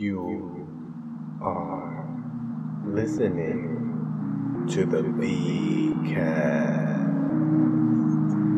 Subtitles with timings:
[0.00, 0.66] You
[1.42, 2.08] are
[2.86, 7.12] listening to the B Cast.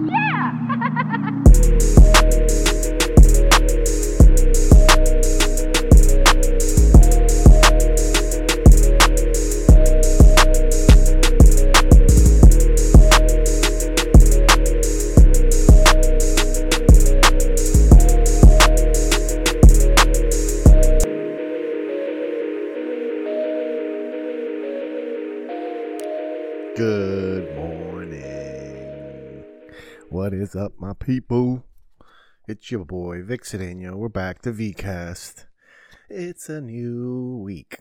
[0.06, 1.41] Good
[32.62, 33.96] It's your boy Vic Cedeno.
[33.96, 35.46] We're back to VCast.
[36.08, 37.78] It's a new week.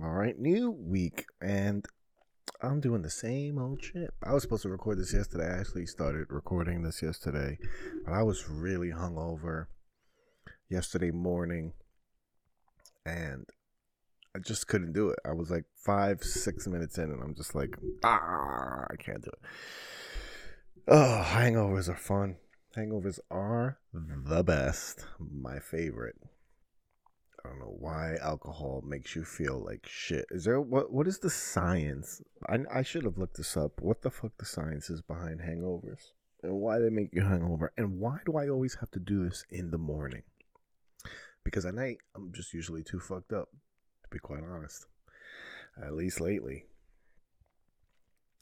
[0.00, 1.84] All right, new week, and
[2.62, 4.14] I'm doing the same old shit.
[4.22, 5.48] I was supposed to record this yesterday.
[5.48, 7.58] I actually started recording this yesterday,
[8.04, 9.66] but I was really hungover
[10.70, 11.72] yesterday morning,
[13.04, 13.46] and
[14.36, 15.18] I just couldn't do it.
[15.24, 19.30] I was like five, six minutes in, and I'm just like, ah, I can't do
[19.30, 19.48] it.
[20.86, 22.36] Oh, hangovers are fun.
[22.76, 25.04] Hangovers are the best.
[25.18, 26.16] My favorite.
[27.44, 30.24] I don't know why alcohol makes you feel like shit.
[30.30, 30.90] Is there what?
[30.90, 32.22] What is the science?
[32.48, 33.80] I I should have looked this up.
[33.80, 36.12] What the fuck the science is behind hangovers
[36.42, 39.44] and why they make you hungover and why do I always have to do this
[39.50, 40.22] in the morning?
[41.44, 43.48] Because at night I'm just usually too fucked up
[44.04, 44.86] to be quite honest.
[45.82, 46.64] At least lately.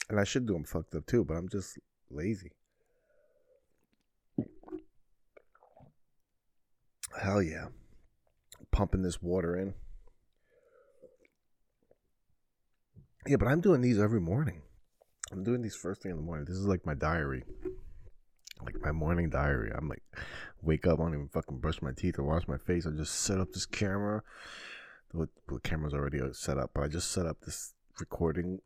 [0.09, 1.79] And I should do them fucked up too, but I'm just
[2.11, 2.53] lazy.
[7.19, 7.67] Hell yeah.
[8.71, 9.75] Pumping this water in.
[13.27, 14.63] Yeah, but I'm doing these every morning.
[15.33, 16.47] I'm doing these first thing in the morning.
[16.47, 17.45] This is like my diary.
[18.65, 19.71] Like my morning diary.
[19.75, 20.03] I'm like,
[20.63, 22.87] wake up, I don't even fucking brush my teeth or wash my face.
[22.87, 24.23] I just set up this camera
[25.13, 25.29] the,
[25.63, 28.61] camera's already uh, set up, but I just set up this recording.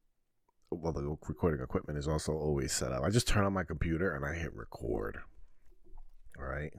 [0.70, 3.02] Well, the recording equipment is also always set up.
[3.02, 5.18] I just turn on my computer and I hit record.
[6.38, 6.72] All right.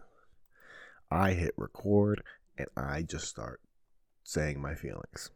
[1.12, 2.24] I hit record
[2.58, 3.62] and I just start
[4.24, 5.30] saying my feelings.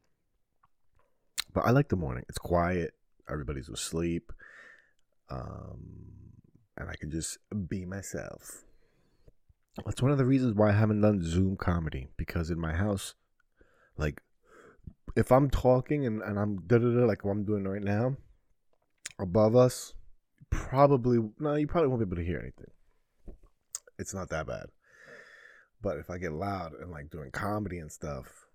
[1.53, 2.25] But I like the morning.
[2.30, 2.94] It's quiet.
[3.30, 4.31] Everybody's asleep.
[5.30, 6.00] Um,
[6.78, 7.38] and I can just
[7.68, 8.63] be myself.
[9.85, 13.16] That's one of the reasons why I haven't done Zoom comedy because in my house,
[13.97, 14.22] like,
[15.16, 18.18] if I'm talking and, and I'm da da da like what I'm doing right now,
[19.19, 19.94] above us,
[20.50, 22.72] probably no, you probably won't be able to hear anything.
[23.97, 24.68] It's not that bad.
[25.81, 28.45] But if I get loud and like doing comedy and stuff,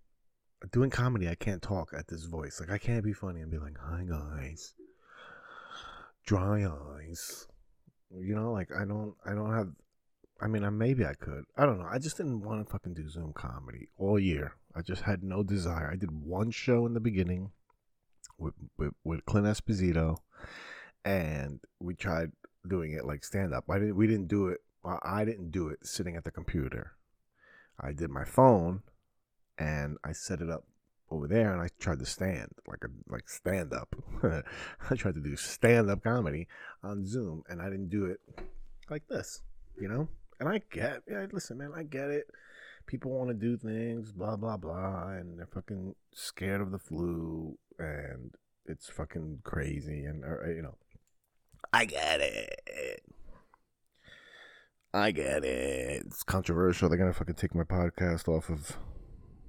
[0.73, 2.61] doing comedy, I can't talk at this voice.
[2.61, 4.75] Like I can't be funny and be like, "Hi guys,
[6.27, 7.49] dry eyes."
[8.11, 9.69] You know, like I don't, I don't have.
[10.41, 11.45] I mean, I, maybe I could.
[11.57, 11.89] I don't know.
[11.91, 14.57] I just didn't want to fucking do Zoom comedy all year.
[14.75, 15.91] I just had no desire.
[15.91, 17.53] I did one show in the beginning
[18.39, 20.19] with with, with Clint Esposito,
[21.05, 22.33] and we tried
[22.69, 23.65] doing it like stand up.
[23.71, 23.97] I didn't.
[23.97, 24.59] We didn't do it.
[25.03, 26.93] I didn't do it sitting at the computer.
[27.81, 28.83] I did my phone,
[29.59, 30.65] and I set it up
[31.11, 33.95] over there, and I tried to stand like a like stand up.
[34.23, 36.49] I tried to do stand up comedy
[36.83, 38.21] on Zoom, and I didn't do it
[38.91, 39.43] like this,
[39.81, 40.09] you know.
[40.41, 42.27] And I get, yeah, listen, man, I get it
[42.87, 47.59] people want to do things, blah blah blah, and they're fucking scared of the flu,
[47.79, 48.35] and
[48.67, 50.77] it's fucking crazy, and or, you know,
[51.73, 53.03] I get it.
[54.95, 56.05] I get it.
[56.07, 56.89] It's controversial.
[56.89, 58.77] They're gonna fucking take my podcast off of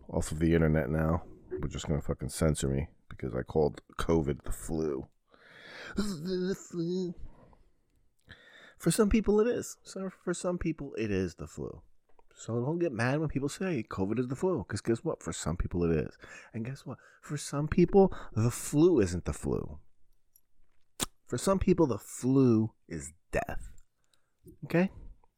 [0.09, 1.21] off of the internet now.
[1.51, 5.07] We're just gonna fucking censor me because I called COVID the flu.
[5.95, 7.13] the flu.
[8.79, 9.77] For some people, it is.
[9.83, 11.83] So for some people, it is the flu.
[12.33, 15.21] So don't get mad when people say COVID is the flu, because guess what?
[15.21, 16.17] For some people it is.
[16.55, 16.97] And guess what?
[17.21, 19.77] For some people, the flu isn't the flu.
[21.27, 23.69] For some people, the flu is death.
[24.65, 24.89] Okay?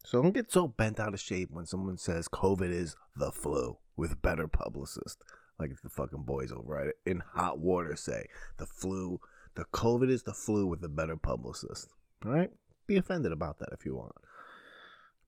[0.08, 3.78] So don't get so bent out of shape when someone says COVID is the flu
[3.98, 5.18] with better publicists.
[5.60, 9.20] Like the fucking boys over at in hot water say the flu,
[9.56, 11.90] the COVID is the flu with a better publicist.
[12.26, 12.50] All right?
[12.88, 14.14] Be offended about that if you want.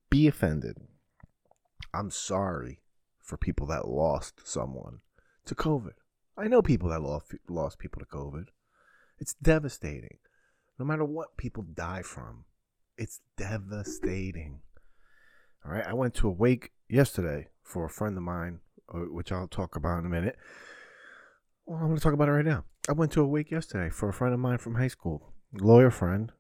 [0.10, 0.78] Be offended.
[1.94, 2.80] I'm sorry
[3.22, 5.02] for people that lost someone
[5.44, 5.96] to COVID.
[6.38, 8.46] I know people that lost lost people to COVID.
[9.18, 10.20] It's devastating.
[10.80, 12.46] No matter what people die from,
[12.98, 14.62] it's devastating.
[15.66, 18.60] All right, I went to a wake yesterday for a friend of mine,
[18.94, 20.38] uh, which I'll talk about in a minute.
[21.66, 22.64] Well, I'm going to talk about it right now.
[22.88, 25.92] I went to a wake yesterday for a friend of mine from high school, lawyer
[25.92, 26.32] friend,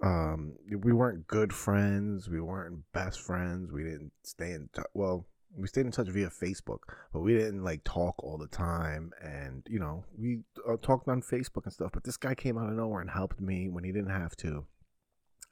[0.00, 5.26] um we weren't good friends we weren't best friends we didn't stay in touch well
[5.56, 6.80] we stayed in touch via Facebook,
[7.12, 9.12] but we didn't like talk all the time.
[9.22, 11.90] And you know, we uh, talked on Facebook and stuff.
[11.92, 14.66] But this guy came out of nowhere and helped me when he didn't have to,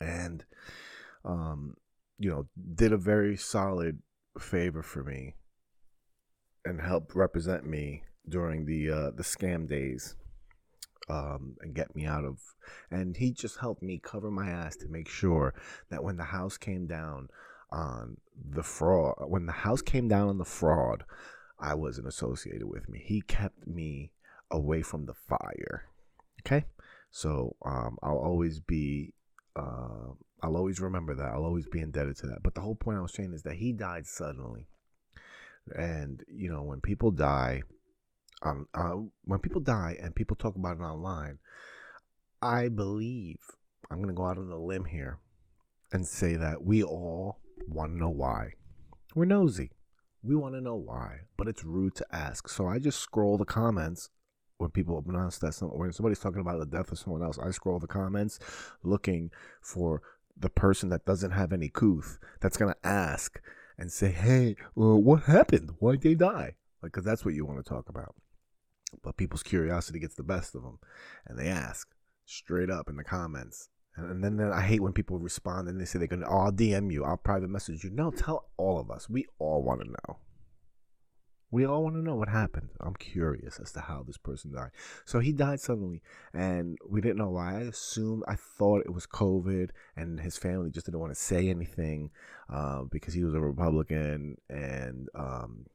[0.00, 0.44] and
[1.25, 1.76] um,
[2.19, 4.01] you know, did a very solid
[4.39, 5.35] favor for me
[6.65, 10.17] and helped represent me during the uh, the scam days
[11.09, 12.39] um, and get me out of.
[12.91, 15.55] And he just helped me cover my ass to make sure
[15.91, 17.29] that when the house came down
[17.71, 21.05] on the fraud, when the house came down on the fraud,
[21.59, 23.03] I wasn't associated with me.
[23.05, 24.13] He kept me
[24.51, 25.85] away from the fire.
[26.45, 26.65] Okay,
[27.11, 29.13] so um, I'll always be.
[29.55, 31.33] Uh, I'll always remember that.
[31.33, 32.43] I'll always be indebted to that.
[32.43, 34.69] But the whole point I was saying is that he died suddenly.
[35.75, 37.62] And, you know, when people die,
[38.43, 41.38] um, uh, when people die and people talk about it online,
[42.43, 43.38] I believe
[43.91, 45.19] I'm going to go out on a limb here
[45.93, 48.53] and say that we all want to know why.
[49.15, 49.71] We're nosy.
[50.23, 52.49] We want to know why, but it's rude to ask.
[52.49, 54.11] So I just scroll the comments
[54.59, 57.39] when people announce that some, when somebody's talking about the death of someone else.
[57.39, 58.39] I scroll the comments
[58.82, 59.31] looking
[59.61, 60.03] for
[60.38, 63.41] the person that doesn't have any couth that's going to ask
[63.79, 65.75] and say, hey, well, what happened?
[65.79, 66.56] Why'd they die?
[66.83, 68.15] Like, because that's what you want to talk about.
[69.03, 70.79] But people's curiosity gets the best of them,
[71.27, 71.88] and they ask
[72.25, 73.69] straight up in the comments.
[73.97, 76.53] And then, then I hate when people respond and they say they're gonna, oh, I'll
[76.53, 77.91] DM you, I'll private message you.
[77.91, 79.09] No, tell all of us.
[79.09, 80.19] We all want to know.
[81.50, 82.70] We all want to know what happened.
[82.81, 84.70] I'm curious as to how this person died.
[85.04, 86.02] So he died suddenly,
[86.34, 87.58] and we didn't know why.
[87.58, 91.48] I assumed, I thought it was COVID, and his family just didn't want to say
[91.48, 92.10] anything
[92.52, 94.37] uh, because he was a Republican.
[94.50, 95.66] And um,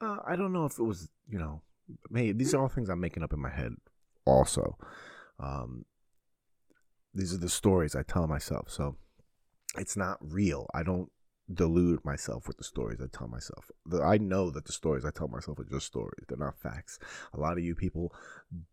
[0.00, 1.62] uh, I don't know if it was, you know,
[2.10, 3.72] these are all things I'm making up in my head.
[4.26, 4.76] Also,
[5.40, 5.86] um,
[7.14, 8.70] these are the stories I tell myself.
[8.70, 8.96] So
[9.76, 10.66] it's not real.
[10.74, 11.10] I don't
[11.52, 13.70] delude myself with the stories I tell myself.
[14.02, 16.24] I know that the stories I tell myself are just stories.
[16.28, 16.98] They're not facts.
[17.32, 18.14] A lot of you people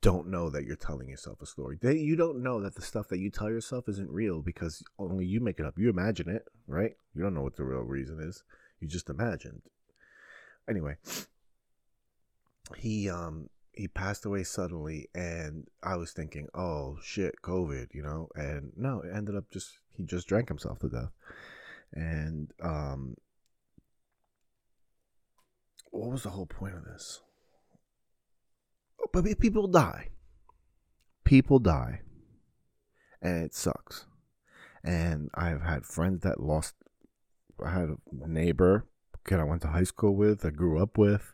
[0.01, 1.77] don't know that you're telling yourself a story.
[1.81, 5.25] They, you don't know that the stuff that you tell yourself isn't real because only
[5.25, 5.77] you make it up.
[5.77, 6.95] You imagine it, right?
[7.13, 8.44] You don't know what the real reason is.
[8.80, 9.62] You just imagined.
[10.69, 10.98] Anyway,
[12.75, 18.30] he um he passed away suddenly and I was thinking, "Oh shit, COVID," you know?
[18.36, 21.12] And no, it ended up just he just drank himself to death
[21.95, 23.15] and um,
[25.92, 27.21] what was the whole point of this?
[29.13, 30.09] But people die.
[31.24, 32.01] People die,
[33.21, 34.06] and it sucks.
[34.83, 36.75] And I've had friends that lost.
[37.63, 38.86] I had a neighbor,
[39.25, 41.33] kid I went to high school with, I grew up with.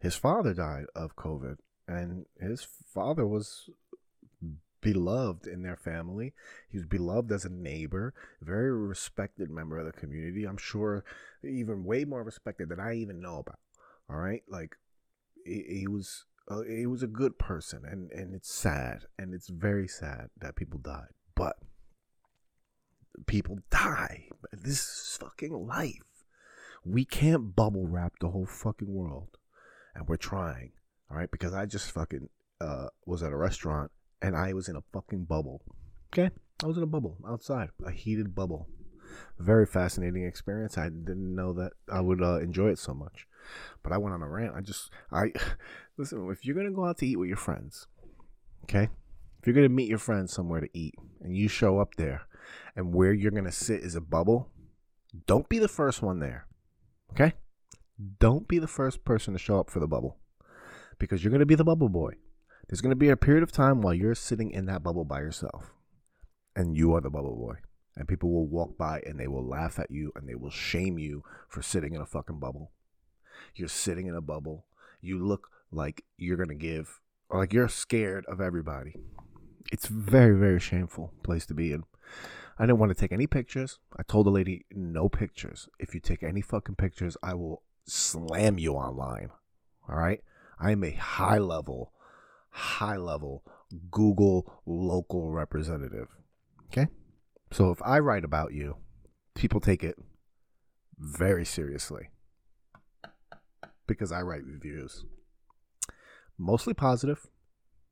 [0.00, 1.56] His father died of COVID,
[1.86, 3.68] and his father was
[4.80, 6.34] beloved in their family.
[6.68, 10.44] He was beloved as a neighbor, very respected member of the community.
[10.44, 11.04] I'm sure
[11.42, 13.58] even way more respected than I even know about.
[14.10, 14.76] All right, like
[15.44, 16.24] he, was.
[16.50, 20.56] Uh, he was a good person, and and it's sad, and it's very sad that
[20.56, 21.12] people died.
[21.34, 21.56] But
[23.26, 24.28] people die.
[24.52, 26.24] This is fucking life.
[26.84, 29.36] We can't bubble wrap the whole fucking world,
[29.94, 30.72] and we're trying.
[31.10, 32.28] All right, because I just fucking
[32.60, 33.90] uh, was at a restaurant
[34.22, 35.62] and I was in a fucking bubble.
[36.12, 36.30] Okay?
[36.62, 38.68] I was in a bubble outside, a heated bubble.
[39.38, 40.76] Very fascinating experience.
[40.76, 43.26] I didn't know that I would uh, enjoy it so much.
[43.82, 44.54] But I went on a rant.
[44.56, 45.32] I just, I,
[45.96, 47.86] listen, if you're going to go out to eat with your friends,
[48.64, 48.88] okay?
[49.40, 52.22] If you're going to meet your friends somewhere to eat and you show up there
[52.74, 54.50] and where you're going to sit is a bubble,
[55.26, 56.46] don't be the first one there,
[57.12, 57.34] okay?
[58.18, 60.18] Don't be the first person to show up for the bubble
[60.98, 62.14] because you're going to be the bubble boy.
[62.68, 65.20] There's going to be a period of time while you're sitting in that bubble by
[65.20, 65.72] yourself
[66.54, 67.54] and you are the bubble boy.
[67.96, 70.98] And people will walk by and they will laugh at you and they will shame
[70.98, 72.72] you for sitting in a fucking bubble.
[73.54, 74.66] You're sitting in a bubble.
[75.00, 78.94] You look like you're going to give, or like you're scared of everybody.
[79.72, 81.84] It's very, very shameful place to be in.
[82.58, 83.78] I didn't want to take any pictures.
[83.96, 85.68] I told the lady, no pictures.
[85.78, 89.30] If you take any fucking pictures, I will slam you online.
[89.88, 90.20] All right?
[90.58, 91.92] I am a high level
[92.58, 93.44] high level
[93.90, 96.08] Google local representative.
[96.66, 96.88] Okay?
[97.52, 98.76] So if I write about you,
[99.34, 99.96] people take it
[100.98, 102.10] very seriously
[103.86, 105.04] because I write reviews.
[106.36, 107.26] Mostly positive.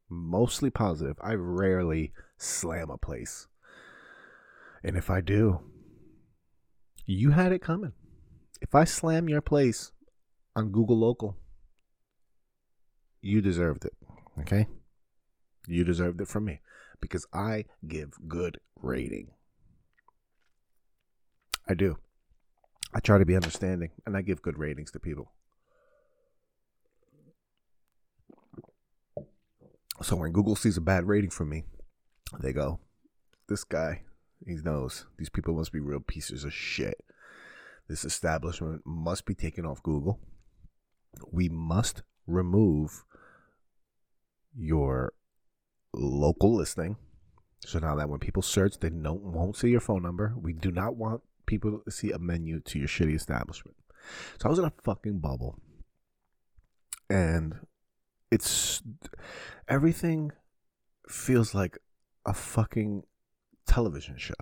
[0.09, 1.17] Mostly positive.
[1.21, 3.47] I rarely slam a place.
[4.85, 5.61] And if I do,
[7.07, 7.93] you had it coming.
[8.61, 9.93] If I slam your place
[10.55, 11.37] on Google Local,
[13.21, 13.95] you deserved it.
[14.41, 14.67] Okay?
[15.67, 16.61] You deserved it from me
[17.01, 19.29] because I give good rating.
[21.69, 21.99] I do.
[22.95, 25.33] I try to be understanding and I give good ratings to people.
[30.03, 31.65] So when Google sees a bad rating from me,
[32.39, 32.81] they go,
[33.49, 34.03] This guy,
[34.47, 37.03] he knows these people must be real pieces of shit.
[37.89, 40.21] This establishment must be taken off Google.
[41.31, 43.05] We must remove
[44.59, 45.13] your
[45.93, 46.97] local listing.
[47.61, 50.35] So now that when people search, they don't won't see your phone number.
[50.37, 53.77] We do not want people to see a menu to your shitty establishment.
[54.39, 55.59] So I was in a fucking bubble.
[57.09, 57.55] And
[58.31, 58.83] it's
[59.69, 60.33] everything
[61.09, 61.79] feels like
[62.25, 63.05] a fucking
[63.67, 64.35] television show.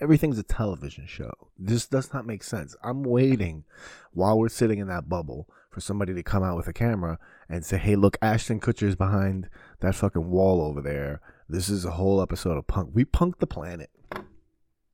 [0.00, 1.32] Everything's a television show.
[1.58, 2.74] This does not make sense.
[2.82, 3.64] I'm waiting
[4.12, 7.64] while we're sitting in that bubble for somebody to come out with a camera and
[7.64, 9.48] say, hey, look, Ashton Kutcher's behind
[9.80, 11.20] that fucking wall over there.
[11.48, 12.90] This is a whole episode of punk.
[12.92, 13.90] We punked the planet.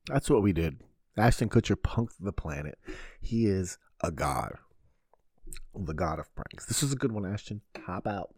[0.07, 0.77] That's what we did.
[1.17, 2.79] Ashton Kutcher punked the planet.
[3.21, 4.55] He is a god.
[5.75, 6.65] The god of pranks.
[6.65, 7.61] This is a good one, Ashton.
[7.85, 8.33] Hop out.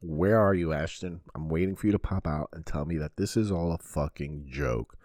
[0.00, 1.20] Where are you, Ashton?
[1.34, 3.78] I'm waiting for you to pop out and tell me that this is all a
[3.78, 4.96] fucking joke.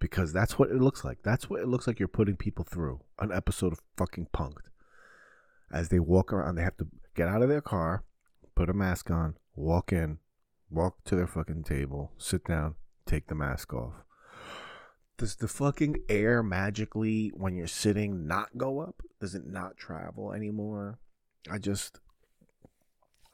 [0.00, 1.18] Because that's what it looks like.
[1.22, 3.00] That's what it looks like you're putting people through.
[3.18, 4.68] An episode of fucking punked.
[5.72, 8.04] As they walk around, they have to get out of their car,
[8.54, 10.18] put a mask on, walk in,
[10.70, 12.76] walk to their fucking table, sit down,
[13.06, 13.94] take the mask off.
[15.18, 19.02] Does the fucking air magically, when you're sitting, not go up?
[19.20, 21.00] Does it not travel anymore?
[21.50, 21.98] I just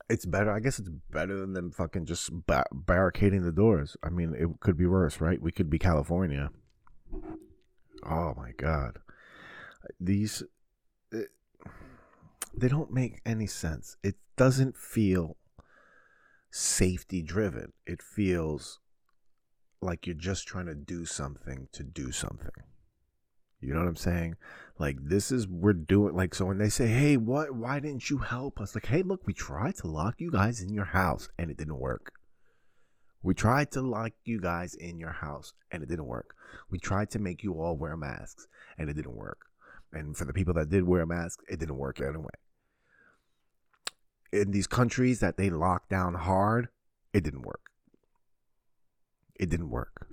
[0.09, 0.51] it's better.
[0.51, 3.97] I guess it's better than them fucking just ba- barricading the doors.
[4.03, 5.41] I mean, it could be worse, right?
[5.41, 6.51] We could be California.
[8.07, 8.99] Oh my god,
[9.99, 10.43] these
[11.11, 11.29] it,
[12.57, 13.97] they don't make any sense.
[14.03, 15.37] It doesn't feel
[16.51, 17.73] safety driven.
[17.87, 18.81] It feels
[19.81, 22.51] like you're just trying to do something to do something.
[23.65, 24.37] You know what I'm saying?
[24.79, 28.19] Like this is we're doing like so when they say, "Hey, what why didn't you
[28.19, 31.51] help us?" Like, "Hey, look, we tried to lock you guys in your house and
[31.51, 32.13] it didn't work."
[33.23, 36.35] We tried to lock you guys in your house and it didn't work.
[36.71, 39.47] We tried to make you all wear masks and it didn't work.
[39.93, 42.35] And for the people that did wear masks, it didn't work anyway.
[44.31, 46.69] In these countries that they locked down hard,
[47.15, 47.71] it didn't work.
[49.37, 50.07] It didn't work.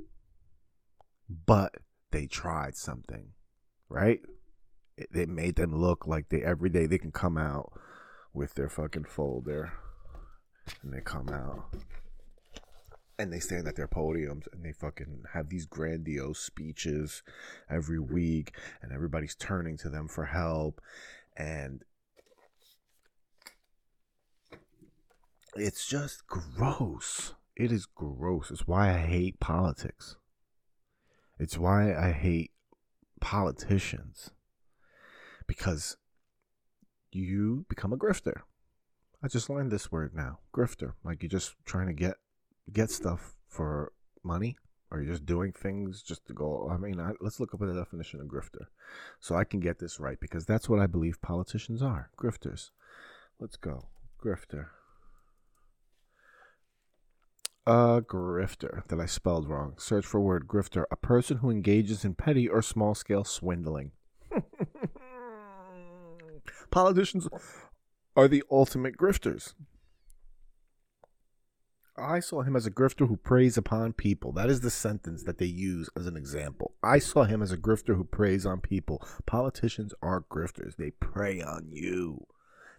[1.28, 1.76] But
[2.12, 3.34] they tried something
[3.92, 4.22] right?
[4.98, 7.74] It, it made them look like they every day they can come out
[8.34, 9.74] with their fucking folder
[10.82, 11.76] and they come out
[13.20, 17.22] and they stand at their podiums and they fucking have these grandiose speeches
[17.70, 20.82] every week and everybody's turning to them for help
[21.36, 21.84] and
[25.56, 27.34] it's just gross.
[27.58, 28.52] It is gross.
[28.52, 30.16] It's why i hate politics.
[31.38, 32.52] It's why i hate
[33.22, 34.32] politicians
[35.48, 35.96] because
[37.12, 38.42] you become a grifter.
[39.24, 40.94] I just learned this word now, grifter.
[41.04, 42.16] Like you're just trying to get
[42.74, 44.58] get stuff for money,
[44.90, 46.70] or you're just doing things just to go.
[46.72, 48.66] I mean, I, let's look up the definition of grifter,
[49.20, 52.72] so I can get this right because that's what I believe politicians are, grifters.
[53.40, 53.88] Let's go,
[54.24, 54.68] grifter.
[57.68, 59.76] A grifter that I spelled wrong.
[59.78, 63.92] Search for word grifter, a person who engages in petty or small scale swindling.
[66.72, 67.28] Politicians
[68.16, 69.54] are the ultimate grifters.
[71.96, 74.32] I saw him as a grifter who preys upon people.
[74.32, 76.74] That is the sentence that they use as an example.
[76.82, 79.06] I saw him as a grifter who preys on people.
[79.28, 80.78] Politicians are grifters.
[80.78, 82.26] They prey on you.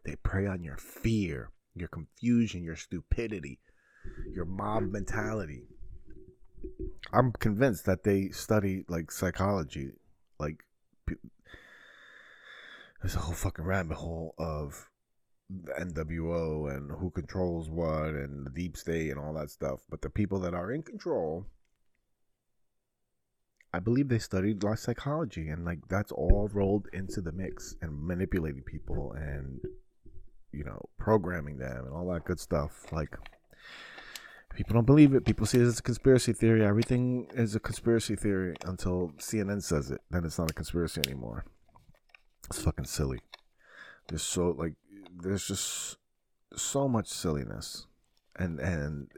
[0.04, 3.60] They prey on your fear, your confusion, your stupidity
[4.32, 5.64] your mob mentality.
[7.12, 9.92] I'm convinced that they study like psychology,
[10.38, 10.64] like
[13.02, 14.88] there's a whole fucking rabbit hole of
[15.50, 19.80] the NWO and who controls what and the deep state and all that stuff.
[19.90, 21.46] But the people that are in control,
[23.72, 28.06] I believe they studied like psychology and like that's all rolled into the mix and
[28.06, 29.60] manipulating people and
[30.52, 32.92] you know programming them and all that good stuff.
[32.92, 33.16] Like
[34.54, 35.24] People don't believe it.
[35.24, 36.64] People see it as a conspiracy theory.
[36.64, 40.00] Everything is a conspiracy theory until CNN says it.
[40.10, 41.44] Then it's not a conspiracy anymore.
[42.48, 43.20] It's fucking silly.
[44.08, 44.74] There's so like
[45.22, 45.96] there's just
[46.54, 47.86] so much silliness.
[48.36, 49.10] And and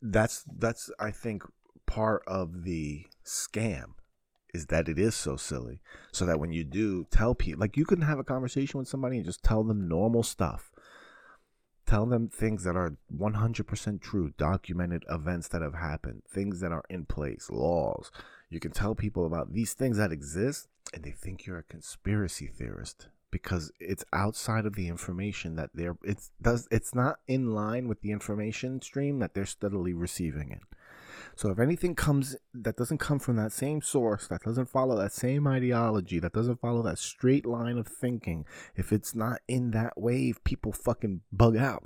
[0.00, 1.42] that's that's I think
[1.86, 3.94] part of the scam
[4.54, 5.82] is that it is so silly.
[6.12, 9.16] So that when you do tell people like you can have a conversation with somebody
[9.16, 10.70] and just tell them normal stuff
[11.86, 16.84] Tell them things that are 100% true, documented events that have happened, things that are
[16.90, 18.10] in place, laws.
[18.50, 22.46] You can tell people about these things that exist and they think you're a conspiracy
[22.46, 27.88] theorist because it's outside of the information that they're it's does it's not in line
[27.88, 30.62] with the information stream that they're steadily receiving it.
[31.36, 35.12] So if anything comes that doesn't come from that same source, that doesn't follow that
[35.12, 39.92] same ideology, that doesn't follow that straight line of thinking, if it's not in that
[40.00, 41.84] wave, people fucking bug out.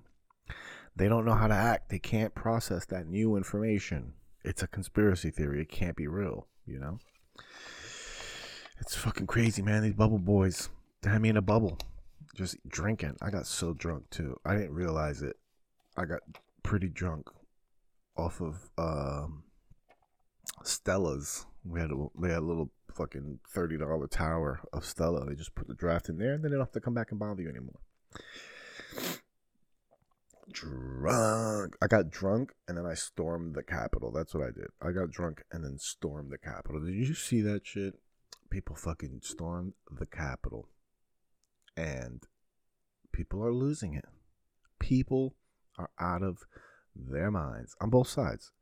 [0.94, 1.88] They don't know how to act.
[1.88, 4.14] They can't process that new information.
[4.44, 5.60] It's a conspiracy theory.
[5.62, 6.98] It can't be real, you know?
[8.80, 9.82] It's fucking crazy, man.
[9.82, 10.68] These bubble boys.
[11.02, 11.76] They had me in a bubble.
[12.36, 13.16] Just drinking.
[13.20, 14.38] I got so drunk too.
[14.44, 15.36] I didn't realize it.
[15.96, 16.20] I got
[16.62, 17.28] pretty drunk
[18.16, 19.44] off of um,
[20.62, 21.46] Stella's.
[21.64, 25.26] We had a they had a little fucking thirty dollar tower of Stella.
[25.26, 27.10] They just put the draft in there, and then they don't have to come back
[27.10, 27.80] and bother you anymore.
[30.52, 31.76] Drunk.
[31.80, 34.10] I got drunk, and then I stormed the Capitol.
[34.10, 34.68] That's what I did.
[34.82, 36.80] I got drunk and then stormed the Capitol.
[36.80, 37.94] Did you see that shit?
[38.50, 40.68] People fucking stormed the Capitol,
[41.76, 42.24] and
[43.12, 44.06] people are losing it.
[44.80, 45.36] People
[45.78, 46.38] are out of
[46.94, 48.52] their minds on both sides.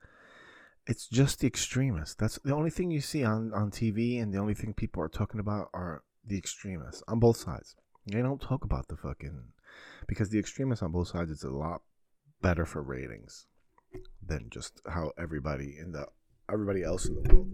[0.87, 2.14] It's just the extremists.
[2.14, 5.08] That's the only thing you see on, on TV, and the only thing people are
[5.08, 7.76] talking about are the extremists on both sides.
[8.06, 9.42] They don't talk about the fucking
[10.06, 11.82] because the extremists on both sides is a lot
[12.40, 13.47] better for ratings
[14.26, 16.06] than just how everybody in the
[16.50, 17.49] everybody else in the world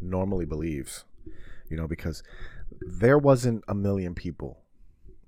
[0.00, 1.04] normally believes.
[1.68, 2.22] You know, because
[2.80, 4.62] there wasn't a million people.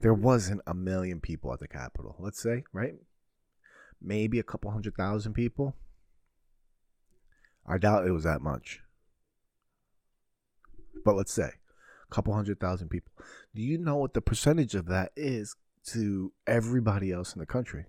[0.01, 2.17] There wasn't a million people at the Capitol.
[2.19, 2.95] Let's say, right?
[4.01, 5.77] Maybe a couple hundred thousand people.
[7.67, 8.81] I doubt it was that much.
[11.05, 11.51] But let's say
[12.11, 13.13] a couple hundred thousand people.
[13.55, 17.87] Do you know what the percentage of that is to everybody else in the country?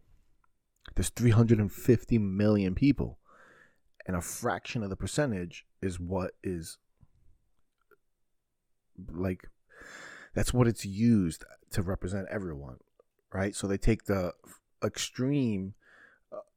[0.95, 3.19] There's 350 million people.
[4.07, 6.77] And a fraction of the percentage is what is
[9.13, 9.47] like
[10.33, 12.77] that's what it's used to represent everyone,
[13.33, 13.55] right?
[13.55, 14.33] So they take the
[14.83, 15.73] extreme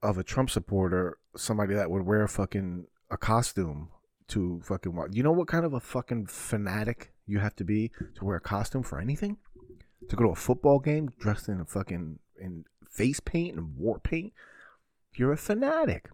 [0.03, 3.89] of a Trump supporter, somebody that would wear a fucking a costume
[4.29, 5.11] to fucking watch.
[5.13, 8.41] You know what kind of a fucking fanatic you have to be to wear a
[8.41, 9.39] costume for anything?
[10.09, 13.99] To go to a football game dressed in a fucking in face paint and war
[13.99, 14.33] paint?
[15.17, 16.11] You're a fanatic.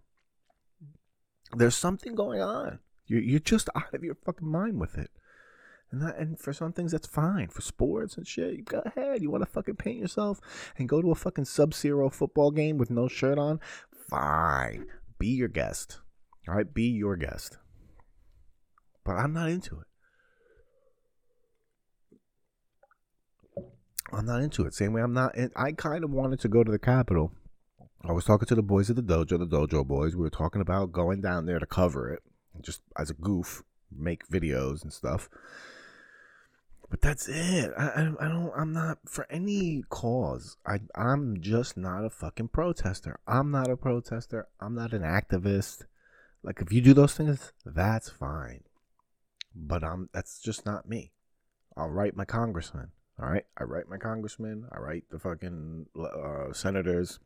[1.56, 2.78] There's something going on.
[3.06, 5.10] You're, you're just out of your fucking mind with it.
[5.92, 7.48] And that, and for some things that's fine.
[7.48, 9.22] For sports and shit, you go ahead.
[9.22, 10.40] You want to fucking paint yourself
[10.78, 13.58] and go to a fucking sub-zero football game with no shirt on?
[14.08, 14.86] Fine.
[15.18, 16.00] Be your guest.
[16.48, 17.58] All right, be your guest.
[19.04, 19.86] But I'm not into it.
[24.12, 24.74] I'm not into it.
[24.74, 25.36] Same way I'm not.
[25.36, 27.32] In, I kind of wanted to go to the Capitol.
[28.02, 30.16] I was talking to the boys at the dojo, the dojo boys.
[30.16, 32.22] We were talking about going down there to cover it,
[32.60, 33.62] just as a goof,
[33.94, 35.28] make videos and stuff.
[36.90, 37.70] But that's it.
[37.78, 38.52] I, I, I don't.
[38.56, 40.56] I'm not for any cause.
[40.66, 43.20] I I'm just not a fucking protester.
[43.28, 44.48] I'm not a protester.
[44.60, 45.84] I'm not an activist.
[46.42, 48.64] Like if you do those things, that's fine.
[49.54, 50.08] But I'm.
[50.12, 51.12] That's just not me.
[51.76, 52.88] I'll write my congressman.
[53.22, 53.44] All right.
[53.56, 54.66] I write my congressman.
[54.72, 57.20] I write the fucking uh, senators.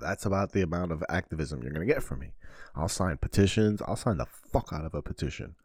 [0.00, 2.34] That's about the amount of activism you're gonna get from me.
[2.76, 3.82] I'll sign petitions.
[3.82, 5.56] I'll sign the fuck out of a petition.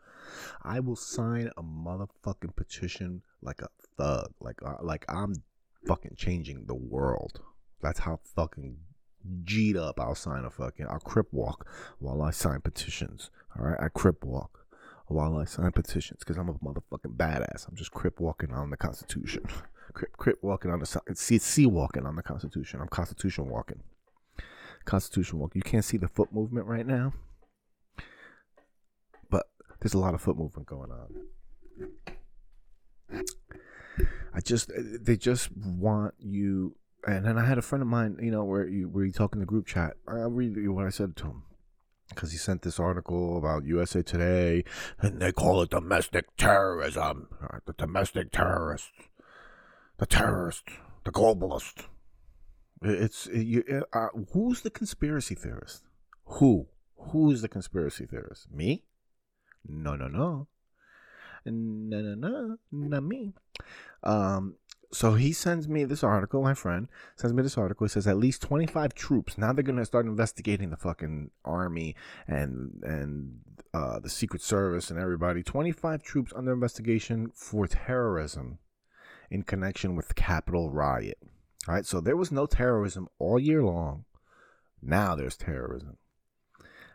[0.61, 5.33] I will sign a motherfucking petition like a thug, like uh, like I'm
[5.87, 7.41] fucking changing the world.
[7.81, 8.77] That's how fucking
[9.43, 11.67] G'd up I'll sign a fucking I'll crip walk
[11.99, 13.29] while I sign petitions.
[13.57, 14.65] All right, I crip walk
[15.07, 17.67] while I sign petitions because I'm a motherfucking badass.
[17.67, 19.43] I'm just crip walking on the Constitution.
[19.93, 22.79] crip crip walking on the see see walking on the Constitution.
[22.81, 23.81] I'm Constitution walking.
[24.85, 25.55] Constitution walk.
[25.55, 27.13] You can't see the foot movement right now
[29.79, 31.23] there's a lot of foot movement going on.
[34.33, 38.31] I just they just want you and then I had a friend of mine, you
[38.31, 39.95] know, where you where you talk in the group chat.
[40.07, 41.43] I'll read you what I said to him
[42.09, 44.63] because he sent this article about USA Today,
[44.99, 47.29] and they call it domestic terrorism,
[47.65, 48.91] the domestic terrorists,
[49.97, 50.63] the terrorist,
[51.05, 51.85] the globalist.
[52.81, 55.83] It's you, uh, who's the conspiracy theorist?
[56.25, 56.67] Who?
[57.11, 58.51] Who's the conspiracy theorist?
[58.51, 58.83] Me?
[59.67, 60.47] No, no, no.
[61.45, 62.57] No, no, no.
[62.71, 63.33] Not me.
[64.03, 64.55] Um,
[64.91, 67.85] so he sends me this article, my friend sends me this article.
[67.85, 69.37] He says at least 25 troops.
[69.37, 71.95] Now they're gonna start investigating the fucking army
[72.27, 73.39] and and
[73.73, 75.43] uh, the Secret Service and everybody.
[75.43, 78.57] 25 troops under investigation for terrorism
[79.29, 81.19] in connection with the Capitol riot.
[81.67, 84.05] All right, so there was no terrorism all year long.
[84.81, 85.97] Now there's terrorism.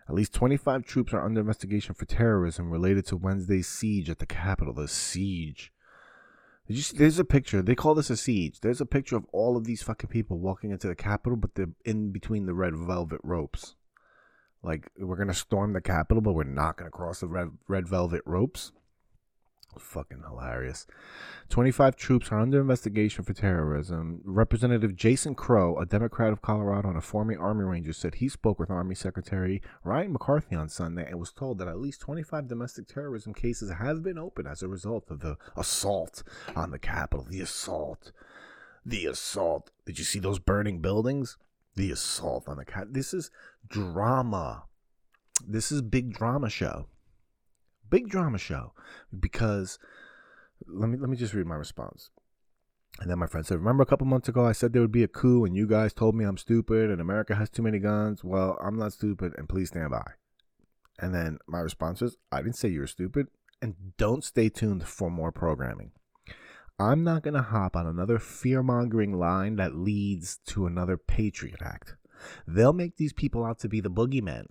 [0.08, 4.26] At least 25 troops are under investigation for terrorism related to Wednesday's siege at the
[4.26, 4.74] Capitol.
[4.74, 5.72] The siege.
[6.66, 7.62] Did you see, there's a picture.
[7.62, 8.60] They call this a siege.
[8.60, 11.72] There's a picture of all of these fucking people walking into the Capitol, but they're
[11.84, 13.76] in between the red velvet ropes.
[14.62, 18.22] Like we're gonna storm the Capitol, but we're not gonna cross the red red velvet
[18.24, 18.72] ropes.
[19.78, 20.86] Fucking hilarious.
[21.50, 24.20] 25 troops are under investigation for terrorism.
[24.24, 28.58] Representative Jason Crow, a Democrat of Colorado and a former Army Ranger, said he spoke
[28.58, 32.86] with Army Secretary Ryan McCarthy on Sunday and was told that at least 25 domestic
[32.86, 36.22] terrorism cases have been opened as a result of the assault
[36.56, 37.26] on the Capitol.
[37.28, 38.12] The assault.
[38.84, 39.70] The assault.
[39.86, 41.36] Did you see those burning buildings?
[41.76, 42.94] The assault on the Capitol.
[42.94, 43.30] This is
[43.68, 44.64] drama.
[45.46, 46.86] This is big drama show
[47.94, 48.72] big drama show
[49.20, 49.78] because
[50.66, 52.10] let me let me just read my response.
[53.00, 55.04] And then my friend said, Remember a couple months ago I said there would be
[55.04, 58.24] a coup and you guys told me I'm stupid and America has too many guns?
[58.24, 60.10] Well, I'm not stupid and please stand by.
[60.98, 63.28] And then my response was, I didn't say you were stupid
[63.62, 65.92] and don't stay tuned for more programming.
[66.80, 71.62] I'm not going to hop on another fear mongering line that leads to another Patriot
[71.62, 71.94] Act.
[72.46, 74.46] They'll make these people out to be the boogeymen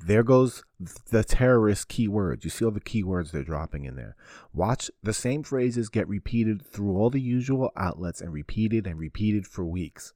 [0.00, 0.64] there goes
[1.10, 2.44] the terrorist keywords.
[2.44, 4.16] You see all the keywords they're dropping in there.
[4.52, 9.46] Watch the same phrases get repeated through all the usual outlets and repeated and repeated
[9.46, 10.12] for weeks.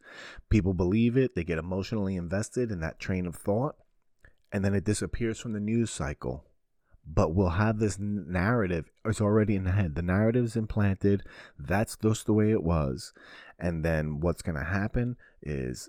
[0.50, 3.76] People believe it, they get emotionally invested in that train of thought,
[4.52, 6.44] and then it disappears from the news cycle.
[7.10, 9.94] But we'll have this narrative, it's already in the head.
[9.94, 11.22] The narrative's implanted,
[11.58, 13.14] that's just the way it was.
[13.58, 15.88] And then what's going to happen is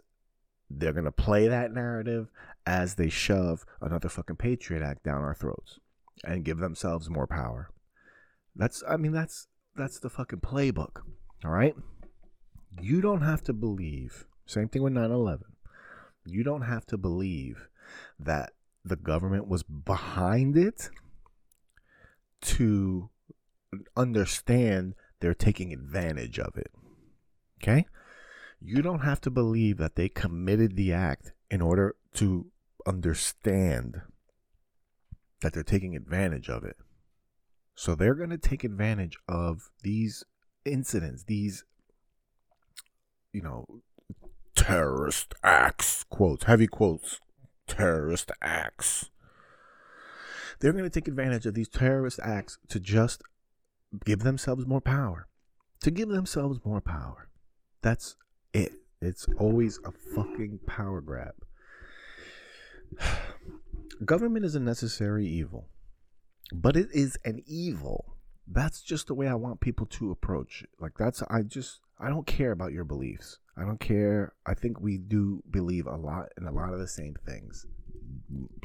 [0.70, 2.30] they're going to play that narrative
[2.66, 5.80] as they shove another fucking Patriot Act down our throats
[6.24, 7.72] and give themselves more power.
[8.56, 11.02] That's, I mean, that's, that's the fucking playbook.
[11.46, 11.76] All right.
[12.82, 15.46] You don't have to believe, same thing with 9 11.
[16.26, 17.70] You don't have to believe
[18.20, 20.90] that the government was behind it
[22.42, 23.10] to
[23.96, 26.72] understand they're taking advantage of it.
[27.62, 27.86] Okay?
[28.62, 32.48] You don't have to believe that they committed the act in order to
[32.86, 34.02] understand
[35.42, 36.76] that they're taking advantage of it.
[37.76, 40.24] So they're going to take advantage of these
[40.66, 41.64] incidents, these,
[43.32, 43.66] you know,
[44.56, 47.20] terrorist acts, quotes, heavy quotes,
[47.68, 49.10] terrorist acts.
[50.60, 53.22] They're going to take advantage of these terrorist acts to just
[54.06, 55.28] give themselves more power.
[55.84, 57.30] To give themselves more power.
[57.82, 58.18] That's
[58.54, 58.74] it.
[59.02, 61.36] It's always a fucking power grab.
[64.06, 65.70] Government is a necessary evil,
[66.54, 68.18] but it is an evil.
[68.46, 70.70] That's just the way I want people to approach it.
[70.80, 73.40] Like that's I just I don't care about your beliefs.
[73.56, 74.34] I don't care.
[74.46, 77.66] I think we do believe a lot in a lot of the same things.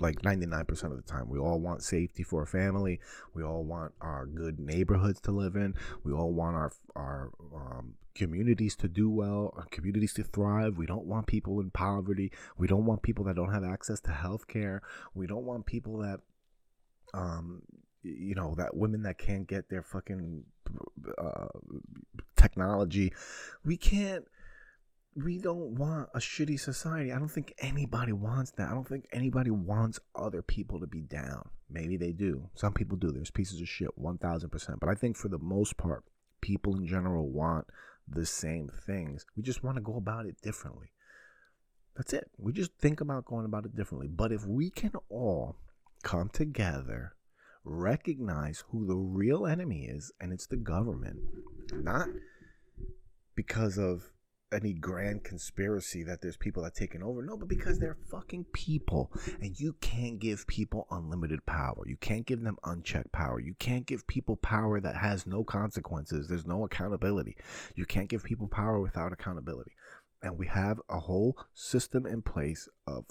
[0.00, 3.00] Like 99% of the time, we all want safety for our family.
[3.34, 5.74] We all want our good neighborhoods to live in.
[6.02, 10.76] We all want our our um, communities to do well, communities to thrive.
[10.76, 12.32] We don't want people in poverty.
[12.56, 14.82] We don't want people that don't have access to health care.
[15.14, 16.20] We don't want people that,
[17.12, 17.62] um,
[18.02, 20.44] you know, that women that can't get their fucking
[21.18, 21.48] uh,
[22.36, 23.12] technology.
[23.64, 24.24] We can't.
[25.16, 27.12] We don't want a shitty society.
[27.12, 28.68] I don't think anybody wants that.
[28.68, 31.48] I don't think anybody wants other people to be down.
[31.70, 32.50] Maybe they do.
[32.54, 33.12] Some people do.
[33.12, 34.80] There's pieces of shit, 1000%.
[34.80, 36.02] But I think for the most part,
[36.40, 37.66] people in general want
[38.08, 39.24] the same things.
[39.36, 40.92] We just want to go about it differently.
[41.96, 42.30] That's it.
[42.38, 44.08] We just think about going about it differently.
[44.08, 45.56] But if we can all
[46.02, 47.14] come together,
[47.64, 51.18] recognize who the real enemy is, and it's the government,
[51.72, 52.08] not
[53.34, 54.10] because of
[54.52, 57.22] any grand conspiracy that there's people that taking over.
[57.22, 59.10] No, but because they're fucking people.
[59.40, 61.82] And you can't give people unlimited power.
[61.86, 63.40] You can't give them unchecked power.
[63.40, 66.28] You can't give people power that has no consequences.
[66.28, 67.36] There's no accountability.
[67.74, 69.72] You can't give people power without accountability.
[70.22, 73.04] And we have a whole system in place of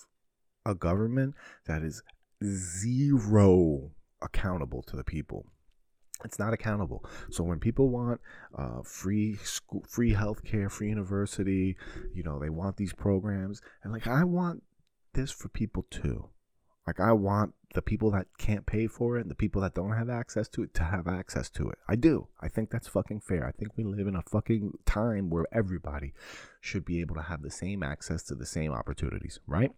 [0.65, 1.36] a government
[1.67, 2.02] that is
[2.43, 3.91] zero
[4.22, 5.46] accountable to the people
[6.23, 7.04] it's not accountable.
[7.30, 8.21] So when people want
[8.58, 11.76] uh, free school, free healthcare, free university,
[12.13, 14.63] you know, they want these programs, and like I want
[15.13, 16.30] this for people too.
[16.86, 19.93] Like I want the people that can't pay for it and the people that don't
[19.93, 21.78] have access to it to have access to it.
[21.88, 22.28] I do.
[22.41, 23.47] I think that's fucking fair.
[23.47, 26.13] I think we live in a fucking time where everybody
[26.60, 29.71] should be able to have the same access to the same opportunities, right?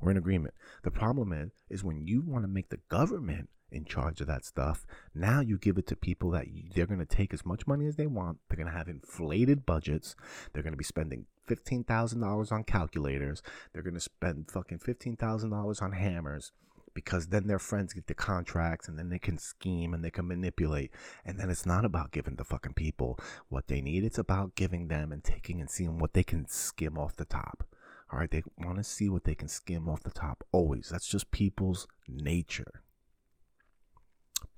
[0.00, 0.54] We're in agreement.
[0.84, 4.44] The problem is is when you want to make the government in charge of that
[4.44, 4.86] stuff.
[5.14, 7.96] Now you give it to people that they're going to take as much money as
[7.96, 8.38] they want.
[8.48, 10.16] They're going to have inflated budgets.
[10.52, 13.42] They're going to be spending $15,000 on calculators.
[13.72, 16.52] They're going to spend fucking $15,000 on hammers
[16.94, 20.26] because then their friends get the contracts and then they can scheme and they can
[20.26, 20.90] manipulate.
[21.24, 24.04] And then it's not about giving the fucking people what they need.
[24.04, 27.64] It's about giving them and taking and seeing what they can skim off the top.
[28.12, 28.30] All right.
[28.30, 30.88] They want to see what they can skim off the top always.
[30.88, 32.82] That's just people's nature.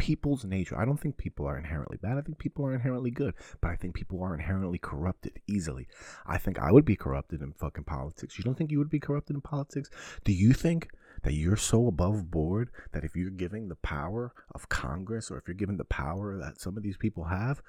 [0.02, 0.76] People's nature.
[0.76, 2.18] I don't think people are inherently bad.
[2.18, 3.34] I think people are inherently good.
[3.60, 5.86] But I think people are inherently corrupted easily.
[6.26, 8.36] I think I would be corrupted in fucking politics.
[8.36, 9.90] You don't think you would be corrupted in politics?
[10.24, 10.88] Do you think
[11.22, 15.46] that you're so above board that if you're giving the power of Congress or if
[15.46, 17.62] you're giving the power that some of these people have,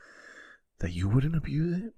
[0.80, 1.93] that you wouldn't abuse it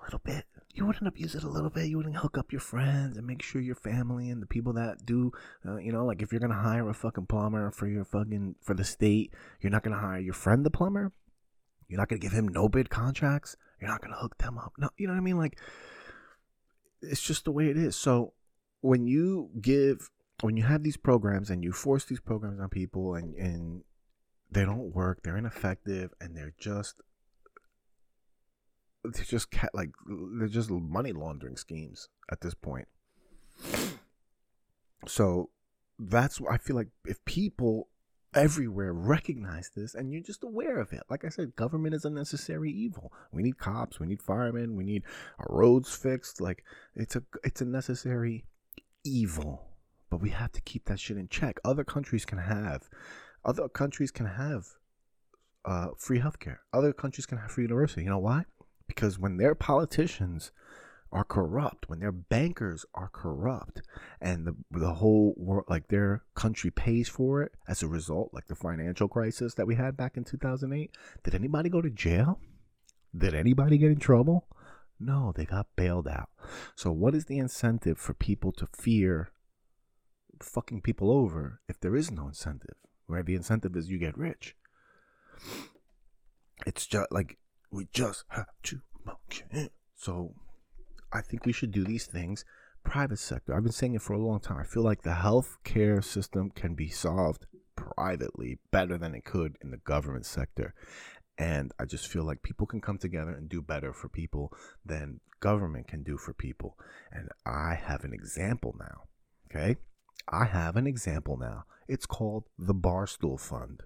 [0.00, 0.46] a little bit.
[0.74, 1.86] You wouldn't abuse it a little bit.
[1.86, 5.06] You wouldn't hook up your friends and make sure your family and the people that
[5.06, 5.30] do,
[5.64, 8.74] uh, you know, like if you're gonna hire a fucking plumber for your fucking for
[8.74, 11.12] the state, you're not gonna hire your friend the plumber.
[11.88, 13.56] You're not gonna give him no bid contracts.
[13.80, 14.72] You're not gonna hook them up.
[14.76, 15.38] No, you know what I mean?
[15.38, 15.58] Like,
[17.02, 17.94] it's just the way it is.
[17.94, 18.32] So
[18.80, 20.10] when you give
[20.40, 23.84] when you have these programs and you force these programs on people and, and
[24.50, 27.00] they don't work, they're ineffective, and they're just
[29.04, 29.90] they're just like
[30.38, 32.88] they're just money laundering schemes at this point.
[35.06, 35.50] So
[35.98, 37.88] that's why I feel like if people
[38.34, 41.02] everywhere recognize this and you're just aware of it.
[41.08, 43.12] Like I said, government is a necessary evil.
[43.30, 45.04] We need cops, we need firemen, we need
[45.38, 46.40] our roads fixed.
[46.40, 46.64] Like
[46.96, 48.44] it's a it's a necessary
[49.04, 49.74] evil
[50.14, 51.58] but we have to keep that shit in check.
[51.64, 52.88] Other countries can have,
[53.44, 54.64] other countries can have
[55.64, 56.58] uh, free healthcare.
[56.72, 58.04] Other countries can have free university.
[58.04, 58.44] You know why?
[58.86, 60.52] Because when their politicians
[61.10, 63.82] are corrupt, when their bankers are corrupt,
[64.20, 68.46] and the the whole world, like their country pays for it as a result, like
[68.46, 70.90] the financial crisis that we had back in 2008.
[71.22, 72.40] Did anybody go to jail?
[73.16, 74.48] Did anybody get in trouble?
[74.98, 76.30] No, they got bailed out.
[76.74, 79.30] So, what is the incentive for people to fear
[80.42, 82.76] fucking people over if there is no incentive.
[83.06, 83.26] Right?
[83.26, 84.56] the incentive is you get rich.
[86.66, 87.36] It's just like
[87.74, 88.80] we just have to
[89.96, 90.34] So
[91.12, 92.44] I think we should do these things
[92.84, 93.54] private sector.
[93.54, 94.58] I've been saying it for a long time.
[94.58, 99.70] I feel like the healthcare system can be solved privately better than it could in
[99.70, 100.74] the government sector.
[101.38, 104.52] And I just feel like people can come together and do better for people
[104.84, 106.76] than government can do for people.
[107.10, 109.04] And I have an example now.
[109.50, 109.76] Okay.
[110.28, 111.64] I have an example now.
[111.88, 113.82] It's called the Barstool Fund.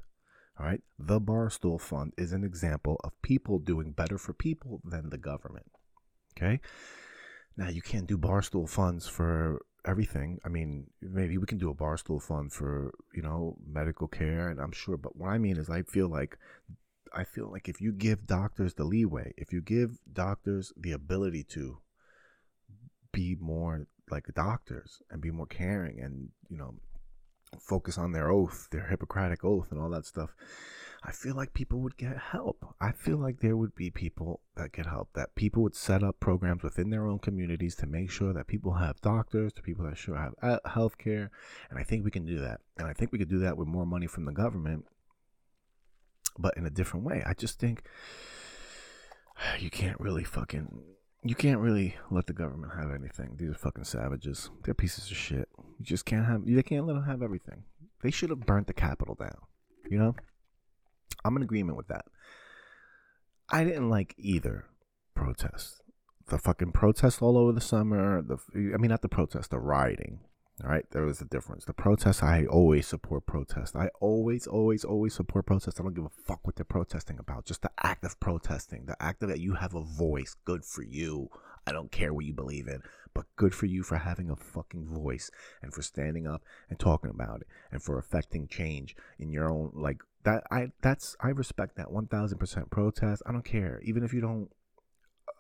[0.59, 0.81] All right.
[0.99, 5.67] The Barstool Fund is an example of people doing better for people than the government.
[6.37, 6.61] Okay.
[7.57, 10.39] Now, you can't do Barstool funds for everything.
[10.45, 14.61] I mean, maybe we can do a Barstool fund for, you know, medical care, and
[14.61, 16.39] I'm sure, but what I mean is, I feel like
[17.15, 21.45] I feel like if you give doctors the leeway, if you give doctors the ability
[21.51, 21.79] to
[23.13, 26.75] be more like doctors and be more caring and you know
[27.61, 30.35] focus on their oath their hippocratic oath and all that stuff
[31.03, 32.75] i feel like people would get help.
[32.81, 36.19] I feel like there would be people that get help that people would set up
[36.19, 39.97] programs within their own communities to make sure that people have doctors to people that
[39.97, 41.31] sure have health care
[41.71, 42.61] and i think we can do that.
[42.77, 44.87] And i think we could do that with more money from the government
[46.39, 47.23] but in a different way.
[47.27, 47.83] I just think
[49.59, 50.83] you can't really fucking
[51.23, 53.37] you can't really let the government have anything.
[53.37, 54.51] These are fucking savages.
[54.63, 55.49] They're pieces of shit.
[55.79, 56.47] You just can't have.
[56.47, 57.65] They can't let them have everything.
[58.03, 59.37] They should have burnt the Capitol down.
[59.91, 60.17] You know,
[61.25, 62.05] I'm in agreement with that.
[63.51, 64.67] I didn't like either
[65.15, 65.83] protest.
[66.29, 68.23] The fucking protest all over the summer.
[68.23, 70.21] The I mean, not the protest, the rioting.
[70.65, 71.65] All right, there was a difference.
[71.65, 73.77] The protests, I always support protest.
[73.77, 75.79] I always, always, always support protest.
[75.79, 77.47] I don't give a fuck what they're protesting about.
[77.47, 80.35] Just the act of protesting, the act of that you have a voice.
[80.45, 81.31] Good for you.
[81.65, 82.83] I don't care what you believe in,
[83.15, 85.31] but good for you for having a fucking voice
[85.63, 89.71] and for standing up and talking about it and for affecting change in your own
[89.75, 90.43] like that.
[90.51, 93.23] I that's I respect that one thousand percent protest.
[93.27, 94.51] I don't care, even if you don't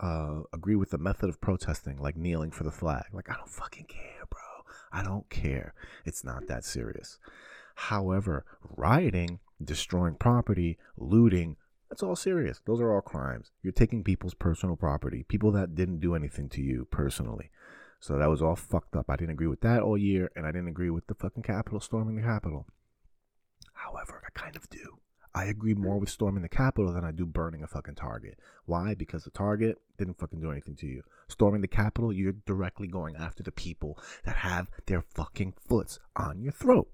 [0.00, 3.06] uh, agree with the method of protesting, like kneeling for the flag.
[3.12, 4.47] Like I don't fucking care, bro.
[4.92, 5.74] I don't care.
[6.04, 7.18] It's not that serious.
[7.74, 8.44] However,
[8.76, 11.56] rioting, destroying property, looting,
[11.88, 12.60] that's all serious.
[12.64, 13.50] Those are all crimes.
[13.62, 17.50] You're taking people's personal property, people that didn't do anything to you personally.
[18.00, 19.06] So that was all fucked up.
[19.08, 21.80] I didn't agree with that all year, and I didn't agree with the fucking Capitol
[21.80, 22.66] storming the Capitol.
[23.72, 24.98] However, I kind of do.
[25.34, 28.38] I agree more with storming the Capitol than I do burning a fucking Target.
[28.66, 28.94] Why?
[28.94, 31.02] Because the Target didn't fucking do anything to you.
[31.28, 36.40] Storming the Capitol, you're directly going after the people that have their fucking foots on
[36.40, 36.88] your throat.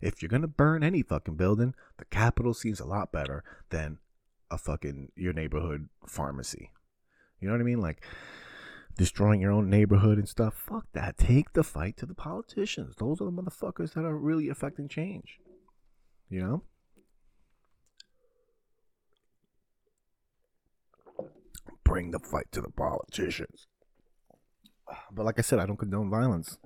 [0.00, 3.98] If you're gonna burn any fucking building, the Capitol seems a lot better than
[4.50, 6.70] a fucking your neighborhood pharmacy.
[7.40, 7.80] You know what I mean?
[7.80, 8.04] Like
[8.96, 10.54] destroying your own neighborhood and stuff.
[10.54, 11.16] Fuck that.
[11.16, 12.94] Take the fight to the politicians.
[12.96, 15.38] Those are the motherfuckers that are really affecting change.
[16.28, 16.62] You know?
[21.84, 23.66] Bring the fight to the politicians.
[25.10, 26.58] But like I said, I don't condone violence.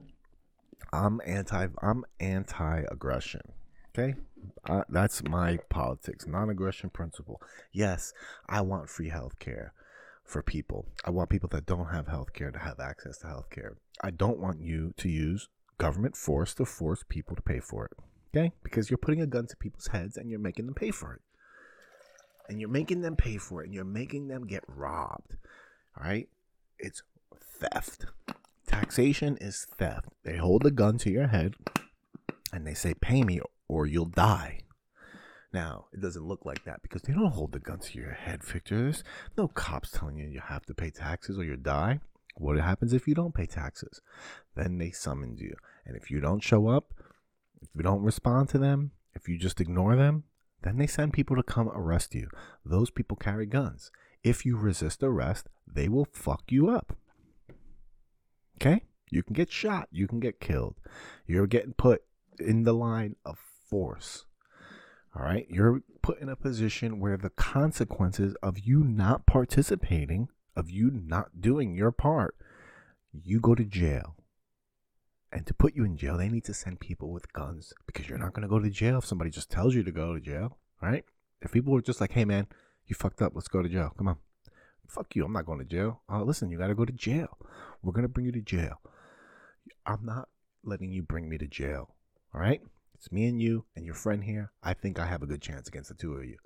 [0.93, 3.43] I'm anti I'm anti-aggression.
[3.91, 4.15] Okay?
[4.69, 7.41] Uh, that's my politics, non-aggression principle.
[7.73, 8.13] Yes,
[8.49, 9.73] I want free health care
[10.25, 10.87] for people.
[11.05, 13.77] I want people that don't have health care to have access to health care.
[14.03, 15.49] I don't want you to use
[15.79, 17.93] government force to force people to pay for it.
[18.37, 18.53] Okay?
[18.63, 21.23] Because you're putting a gun to people's heads and you're making them pay for it.
[22.49, 25.37] And you're making them pay for it and you're making them get robbed.
[25.97, 26.29] All right?
[26.79, 27.03] It's
[27.41, 28.07] theft.
[28.67, 30.09] Taxation is theft.
[30.25, 31.55] They hold a gun to your head
[32.53, 34.61] and they say, pay me or you'll die.
[35.53, 38.45] Now, it doesn't look like that because they don't hold the gun to your head,
[38.45, 38.83] Victor.
[38.83, 39.05] There's
[39.39, 42.01] no cops telling you you have to pay taxes or you die.
[42.35, 44.03] What happens if you don't pay taxes?
[44.55, 45.55] Then they summon you.
[45.87, 46.93] And if you don't show up,
[47.63, 50.25] if you don't respond to them, if you just ignore them,
[50.63, 52.29] then they send people to come arrest you.
[52.65, 53.91] Those people carry guns.
[54.25, 56.97] If you resist arrest, they will fuck you up.
[58.57, 58.83] Okay?
[59.11, 59.89] You can get shot.
[59.93, 60.77] You can get killed.
[61.27, 62.03] You're getting put
[62.39, 63.39] in the line of
[63.69, 64.25] force.
[65.15, 65.47] All right?
[65.49, 71.41] You're put in a position where the consequences of you not participating, of you not
[71.41, 72.37] doing your part,
[73.13, 74.17] you go to jail.
[75.33, 78.19] And to put you in jail, they need to send people with guns because you're
[78.19, 80.59] not going to go to jail if somebody just tells you to go to jail,
[80.81, 81.05] right?
[81.43, 82.47] If people were just like, hey, man,
[82.87, 83.93] you fucked up, let's go to jail.
[83.99, 84.17] Come on.
[84.89, 86.03] Fuck you, I'm not going to jail.
[86.09, 87.37] Uh, listen, you got to go to jail.
[87.83, 88.81] We're going to bring you to jail.
[89.85, 90.29] I'm not
[90.63, 91.95] letting you bring me to jail,
[92.33, 92.61] all right?
[92.95, 94.53] It's me and you and your friend here.
[94.63, 96.39] I think I have a good chance against the two of you.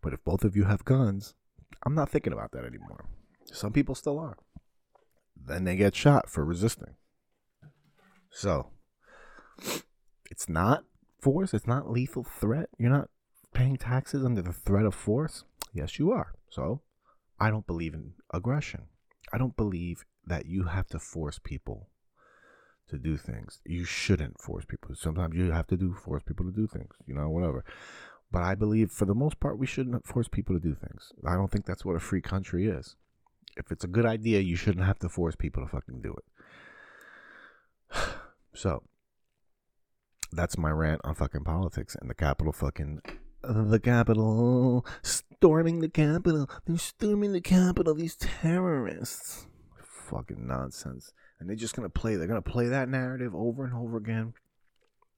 [0.00, 1.34] But if both of you have guns,
[1.84, 3.04] I'm not thinking about that anymore.
[3.44, 4.36] Some people still are.
[5.36, 6.96] Then they get shot for resisting.
[8.32, 8.70] So,
[10.30, 10.84] it's not
[11.20, 12.70] force, it's not lethal threat.
[12.78, 13.10] You're not
[13.52, 15.44] paying taxes under the threat of force.
[15.72, 16.32] Yes, you are.
[16.48, 16.80] So,
[17.38, 18.84] I don't believe in aggression.
[19.32, 21.88] I don't believe that you have to force people
[22.88, 23.60] to do things.
[23.66, 24.94] You shouldn't force people.
[24.94, 27.64] Sometimes you have to do force people to do things, you know, whatever.
[28.30, 31.12] But I believe for the most part we shouldn't force people to do things.
[31.26, 32.96] I don't think that's what a free country is.
[33.56, 36.24] If it's a good idea, you shouldn't have to force people to fucking do it.
[38.54, 38.82] So
[40.30, 43.00] that's my rant on fucking politics and the Capitol fucking
[43.42, 46.48] the Capitol storming the Capitol.
[46.66, 47.94] They're storming the Capitol.
[47.94, 49.46] These terrorists,
[49.82, 51.12] fucking nonsense.
[51.40, 52.16] And they're just gonna play.
[52.16, 54.34] They're gonna play that narrative over and over again.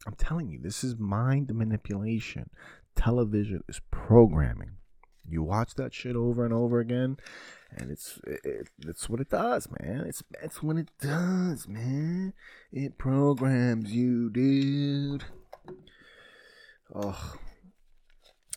[0.07, 2.51] I'm telling you, this is mind manipulation.
[2.97, 4.77] Television is programming.
[5.29, 7.17] You watch that shit over and over again,
[7.71, 10.05] and it's it, it's what it does, man.
[10.07, 12.35] It's that's what it does, man.
[12.73, 15.25] It programs you, dude.
[16.95, 17.35] Oh,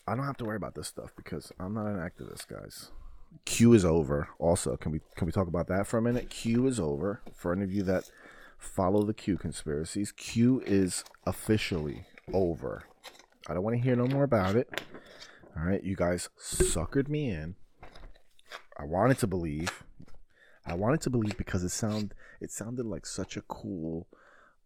[0.06, 2.92] I don't have to worry about this stuff because I'm not an activist, guys.
[3.46, 4.30] Q is over.
[4.40, 6.30] Also, can we can we talk about that for a minute?
[6.30, 7.22] Q is over.
[7.36, 8.10] For any of you that
[8.58, 12.84] follow the Q conspiracies, Q is officially over.
[13.48, 14.82] I don't want to hear no more about it.
[15.58, 17.56] All right, you guys suckered me in.
[18.78, 19.84] I wanted to believe.
[20.66, 24.08] I wanted to believe because it sound it sounded like such a cool,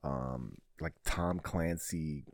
[0.03, 2.25] um, like Tom Clancy,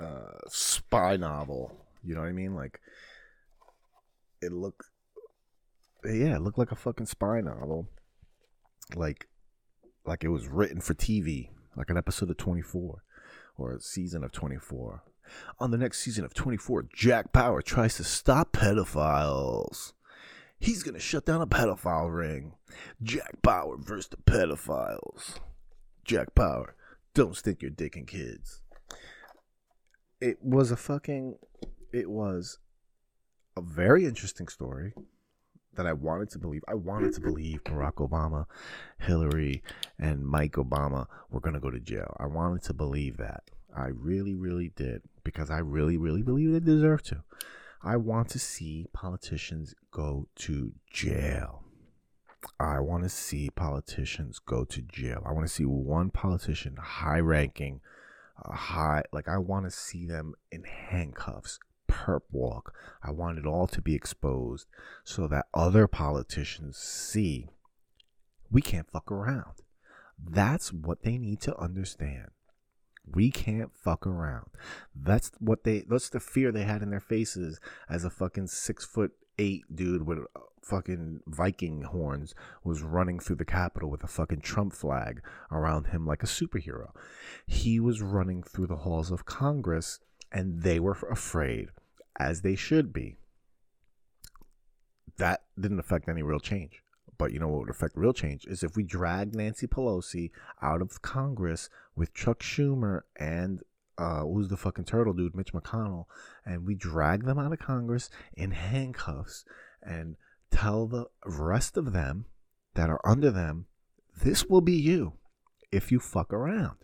[0.00, 1.76] uh, spy novel.
[2.02, 2.56] You know what I mean?
[2.56, 2.80] Like
[4.40, 4.86] it looked,
[6.04, 7.86] yeah, it looked like a fucking spy novel.
[8.96, 9.28] Like,
[10.04, 13.04] like it was written for TV, like an episode of Twenty Four,
[13.56, 15.04] or a season of Twenty Four
[15.58, 19.92] on the next season of 24, Jack Bauer tries to stop pedophiles.
[20.58, 22.52] He's going to shut down a pedophile ring.
[23.02, 25.38] Jack Bauer versus the pedophiles.
[26.04, 26.74] Jack Bauer,
[27.14, 28.62] don't stick your dick in kids.
[30.20, 31.36] It was a fucking.
[31.92, 32.58] It was
[33.56, 34.94] a very interesting story
[35.74, 36.62] that I wanted to believe.
[36.68, 38.46] I wanted to believe Barack Obama,
[38.98, 39.62] Hillary,
[39.98, 42.16] and Mike Obama were going to go to jail.
[42.18, 43.50] I wanted to believe that.
[43.76, 47.22] I really, really did because I really, really believe they deserve to.
[47.82, 51.64] I want to see politicians go to jail.
[52.58, 55.22] I want to see politicians go to jail.
[55.24, 57.80] I want to see one politician, high ranking,
[58.44, 61.58] uh, high, like I want to see them in handcuffs,
[61.88, 62.74] perp walk.
[63.02, 64.66] I want it all to be exposed
[65.04, 67.48] so that other politicians see
[68.50, 69.54] we can't fuck around.
[70.22, 72.28] That's what they need to understand.
[73.10, 74.46] We can't fuck around.
[74.94, 75.84] That's what they.
[75.88, 80.06] That's the fear they had in their faces as a fucking six foot eight dude
[80.06, 85.20] with uh, fucking Viking horns was running through the Capitol with a fucking Trump flag
[85.50, 86.90] around him like a superhero.
[87.46, 89.98] He was running through the halls of Congress,
[90.30, 91.70] and they were afraid,
[92.18, 93.16] as they should be.
[95.18, 96.82] That didn't affect any real change.
[97.18, 100.82] But you know what would affect real change is if we drag Nancy Pelosi out
[100.82, 103.60] of Congress with Chuck Schumer and
[103.98, 106.06] uh, who's the fucking turtle dude, Mitch McConnell,
[106.44, 109.44] and we drag them out of Congress in handcuffs
[109.82, 110.16] and
[110.50, 112.26] tell the rest of them
[112.74, 113.66] that are under them,
[114.22, 115.14] this will be you
[115.70, 116.76] if you fuck around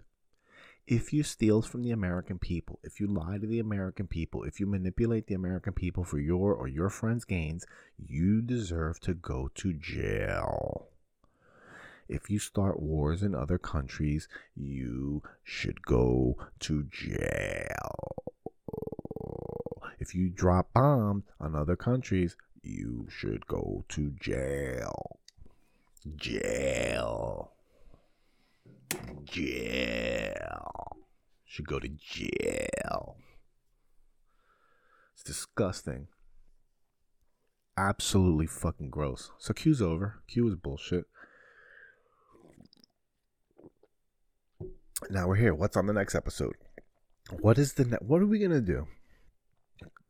[0.89, 4.59] if you steal from the American people, if you lie to the American people, if
[4.59, 7.67] you manipulate the American people for your or your friends' gains,
[7.99, 10.89] you deserve to go to jail.
[12.09, 18.25] If you start wars in other countries, you should go to jail.
[19.99, 25.19] If you drop bombs on other countries, you should go to jail.
[26.17, 27.53] Jail
[29.25, 30.97] jail.
[31.45, 33.17] Should go to jail.
[35.15, 36.09] It's disgusting.
[37.77, 39.31] Absolutely fucking gross.
[39.39, 40.23] So Q's over.
[40.29, 41.07] Q is bullshit.
[45.11, 45.55] Now we're here.
[45.55, 46.57] What's on the next episode?
[47.41, 48.89] What is the ne- what are we gonna do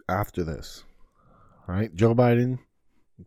[0.09, 0.85] after this?
[1.69, 2.61] All right, Joe Biden.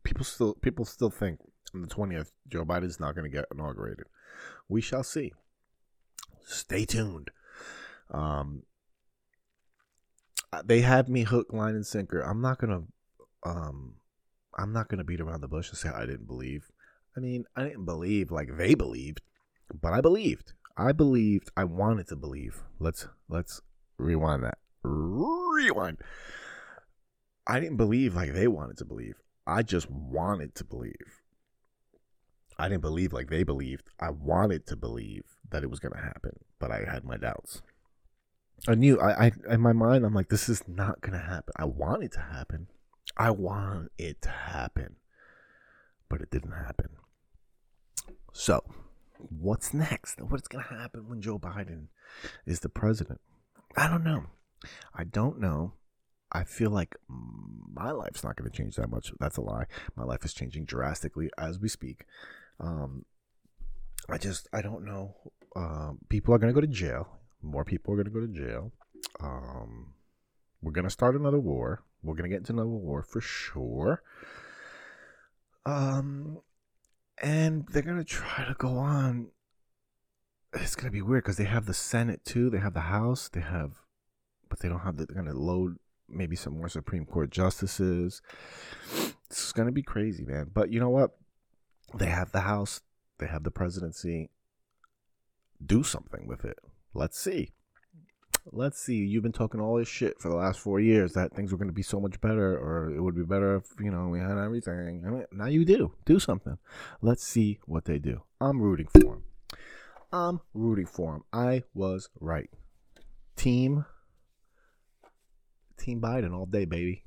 [0.04, 1.40] People still people still think
[1.74, 4.06] on the twentieth Joe Biden's not gonna get inaugurated.
[4.68, 5.34] We shall see
[6.46, 7.32] stay tuned.
[8.10, 8.64] Um,
[10.66, 12.20] they had me hook, line, and sinker.
[12.20, 12.84] I'm not gonna,
[13.46, 13.96] um,
[14.58, 16.72] I'm not gonna beat around the bush and say I didn't believe.
[17.16, 19.22] I mean, I didn't believe like they believed,
[19.74, 20.54] but I believed.
[20.78, 21.52] I believed.
[21.56, 22.64] I wanted to believe.
[22.80, 23.62] Let's let's
[23.98, 24.58] rewind that.
[24.84, 26.00] Rewind.
[27.48, 29.16] I didn't believe like they wanted to believe.
[29.48, 31.21] I just wanted to believe.
[32.62, 33.89] I didn't believe like they believed.
[33.99, 37.64] I wanted to believe that it was going to happen, but I had my doubts.
[38.68, 41.53] I knew I, I in my mind I'm like this is not going to happen.
[41.57, 42.68] I want it to happen.
[43.18, 44.97] I want it to happen.
[46.07, 46.89] But it didn't happen.
[48.32, 48.64] So,
[49.18, 50.22] what's next?
[50.22, 51.88] What's going to happen when Joe Biden
[52.45, 53.22] is the president?
[53.76, 54.26] I don't know.
[54.93, 55.74] I don't know.
[56.32, 59.12] I feel like my life's not going to change that much.
[59.20, 59.66] That's a lie.
[59.95, 62.05] My life is changing drastically as we speak.
[62.62, 63.05] Um,
[64.09, 65.16] I just I don't know.
[65.55, 67.20] Um, people are gonna go to jail.
[67.41, 68.72] More people are gonna go to jail.
[69.20, 69.93] Um,
[70.62, 71.84] we're gonna start another war.
[72.03, 74.03] We're gonna get into another war for sure.
[75.66, 76.39] Um,
[77.18, 79.28] and they're gonna try to go on.
[80.53, 82.49] It's gonna be weird because they have the Senate too.
[82.49, 83.30] They have the House.
[83.30, 83.82] They have,
[84.49, 84.97] but they don't have.
[84.97, 88.22] The, they're gonna load maybe some more Supreme Court justices.
[89.30, 90.51] It's gonna be crazy, man.
[90.53, 91.12] But you know what?
[91.94, 92.82] They have the House.
[93.18, 94.30] They have the presidency.
[95.64, 96.58] Do something with it.
[96.94, 97.52] Let's see.
[98.52, 98.96] Let's see.
[98.96, 101.68] You've been talking all this shit for the last four years that things were going
[101.68, 104.38] to be so much better, or it would be better if you know we had
[104.38, 105.04] everything.
[105.06, 105.94] I mean, now you do.
[106.06, 106.58] Do something.
[107.02, 108.24] Let's see what they do.
[108.39, 109.24] I'm rooting for them.
[110.12, 111.24] I'm rooting for them.
[111.32, 112.50] I was right.
[113.36, 113.86] Team.
[115.78, 117.04] Team Biden all day, baby.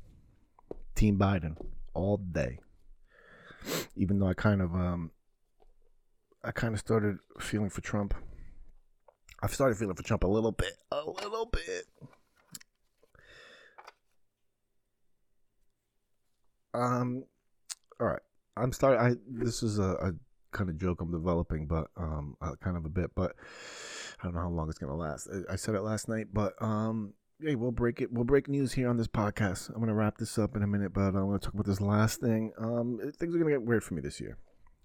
[0.95, 1.57] Team Biden
[1.95, 2.59] all day
[3.97, 5.11] even though I kind of um
[6.43, 8.15] I kind of started feeling for Trump.
[9.43, 11.85] I've started feeling for Trump a little bit, a little bit.
[16.75, 17.25] Um,
[18.01, 18.21] all right.
[18.57, 19.01] I'm starting.
[19.01, 20.12] I this is a, a
[20.53, 23.35] kind of joke I'm developing, but um, uh, kind of a bit, but
[24.21, 25.29] I don't know how long it's gonna last.
[25.33, 28.12] I, I said it last night, but um, hey, we'll break it.
[28.12, 29.68] We'll break news here on this podcast.
[29.70, 31.80] I'm gonna wrap this up in a minute, but I want to talk about this
[31.80, 32.53] last thing.
[32.59, 34.39] Um, things are gonna get weird for me this year.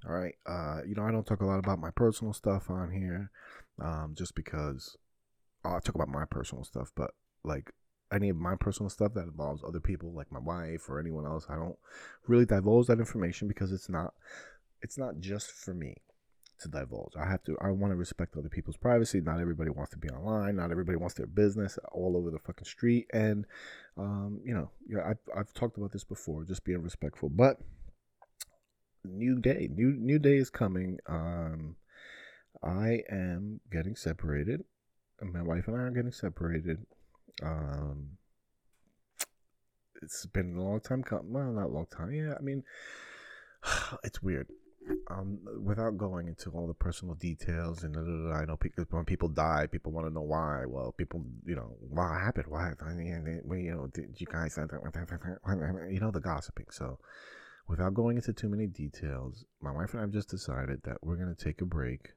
[0.08, 0.36] All right.
[0.46, 3.32] Uh, you know, I don't talk a lot about my personal stuff on here,
[3.82, 4.98] um, just because
[5.64, 7.12] I'll talk about my personal stuff, but
[7.44, 7.72] like
[8.12, 11.46] any of my personal stuff that involves other people, like my wife or anyone else,
[11.50, 11.78] I don't
[12.28, 14.14] really divulge that information because it's not,
[14.82, 15.98] it's not just for me
[16.60, 17.14] to divulge.
[17.20, 17.58] I have to.
[17.62, 19.22] I want to respect other people's privacy.
[19.22, 20.56] Not everybody wants to be online.
[20.58, 23.08] Not everybody wants their business all over the fucking street.
[23.14, 23.46] And
[23.98, 26.44] um, you know, yeah, I've I've talked about this before.
[26.44, 27.30] Just being respectful.
[27.30, 27.58] But
[29.06, 31.00] new day, new new day is coming.
[31.08, 31.76] Um,
[32.64, 34.64] I am getting separated.
[35.22, 36.86] My wife and I are getting separated.
[37.44, 38.12] Um,
[40.02, 41.04] it's been a long time.
[41.04, 42.14] Com- well, not a long time.
[42.14, 42.64] Yeah, I mean,
[44.04, 44.48] it's weird
[45.10, 47.96] um, without going into all the personal details and
[48.34, 50.64] I know because when people die, people want to know why.
[50.68, 52.46] Well, people, you know, what happened?
[52.48, 52.72] Why?
[52.98, 56.68] You know, did you guys, you know, the gossiping.
[56.72, 57.00] So,
[57.68, 61.18] without going into too many details, my wife and I have just decided that we're
[61.18, 62.14] gonna take a break,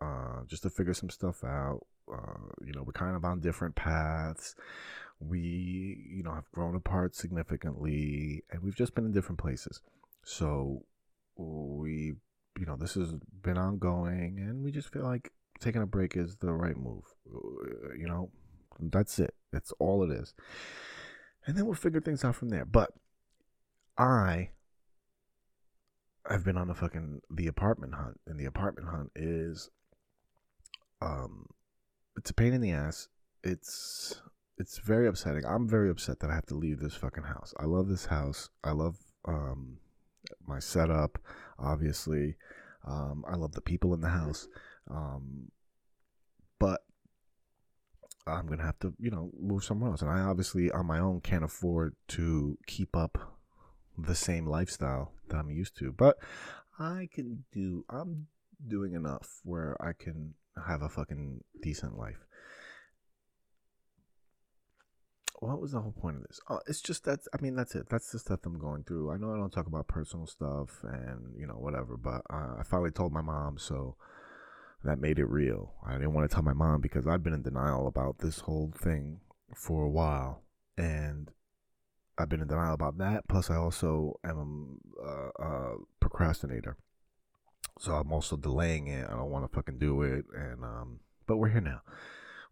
[0.00, 1.86] uh, just to figure some stuff out.
[2.12, 4.54] Uh, you know, we're kind of on different paths.
[5.20, 9.80] We, you know, have grown apart significantly, and we've just been in different places.
[10.24, 10.84] So
[11.42, 12.14] we
[12.58, 16.36] you know this has been ongoing and we just feel like taking a break is
[16.36, 17.04] the right move.
[17.32, 18.30] Uh, you know
[18.80, 19.34] that's it.
[19.52, 20.34] That's all it is.
[21.46, 22.64] And then we'll figure things out from there.
[22.64, 22.90] But
[23.98, 24.48] i
[26.24, 29.68] i've been on the fucking the apartment hunt and the apartment hunt is
[31.02, 31.46] um
[32.16, 33.08] it's a pain in the ass.
[33.42, 34.20] It's
[34.58, 35.44] it's very upsetting.
[35.44, 37.54] I'm very upset that i have to leave this fucking house.
[37.58, 38.50] I love this house.
[38.62, 39.78] I love um
[40.46, 41.18] my setup,
[41.58, 42.36] obviously.
[42.86, 44.48] Um, I love the people in the house.
[44.90, 45.50] Um,
[46.58, 46.82] but
[48.26, 50.02] I'm going to have to, you know, move somewhere else.
[50.02, 53.18] And I obviously, on my own, can't afford to keep up
[53.98, 55.92] the same lifestyle that I'm used to.
[55.92, 56.18] But
[56.78, 58.28] I can do, I'm
[58.66, 60.34] doing enough where I can
[60.66, 62.26] have a fucking decent life.
[65.42, 66.40] What was the whole point of this?
[66.48, 67.88] Oh, it's just that I mean that's it.
[67.88, 69.10] That's the stuff I'm going through.
[69.10, 72.62] I know I don't talk about personal stuff and you know whatever, but uh, I
[72.64, 73.96] finally told my mom, so
[74.84, 75.74] that made it real.
[75.84, 78.72] I didn't want to tell my mom because I've been in denial about this whole
[78.76, 79.20] thing
[79.54, 80.42] for a while,
[80.76, 81.30] and
[82.16, 83.26] I've been in denial about that.
[83.28, 86.76] Plus, I also am a, a procrastinator,
[87.80, 89.08] so I'm also delaying it.
[89.08, 91.80] I don't want to fucking do it, and um, but we're here now.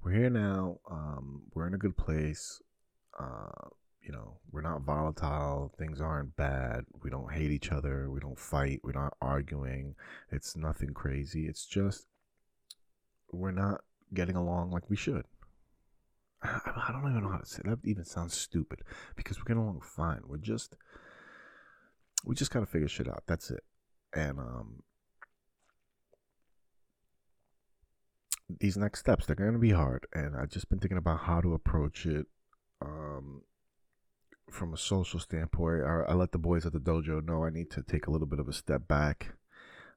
[0.03, 0.79] We're here now.
[0.91, 2.61] Um, we're in a good place
[3.19, 3.69] uh,
[4.03, 5.73] you know, we're not volatile.
[5.79, 6.85] Things aren't bad.
[7.03, 8.11] We don't hate each other.
[8.11, 8.81] We don't fight.
[8.83, 9.95] We're not arguing.
[10.31, 11.47] It's nothing crazy.
[11.47, 12.07] It's just
[13.33, 13.83] we're not
[14.13, 15.25] getting along like we should.
[16.43, 17.79] I, don't even know how to say that.
[17.85, 18.81] Even sounds stupid
[19.17, 20.21] because we're getting along fine.
[20.27, 20.77] We're just
[22.25, 23.25] we just gotta figure shit out.
[23.27, 23.63] That's it.
[24.15, 24.83] And um,
[28.59, 30.07] these next steps they're gonna be hard.
[30.15, 32.27] And I've just been thinking about how to approach it
[32.83, 33.43] um,
[34.51, 37.71] from a social standpoint, I, I, let the boys at the dojo know I need
[37.73, 39.35] to take a little bit of a step back.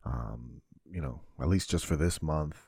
[0.05, 2.67] Um, you know, at least just for this month,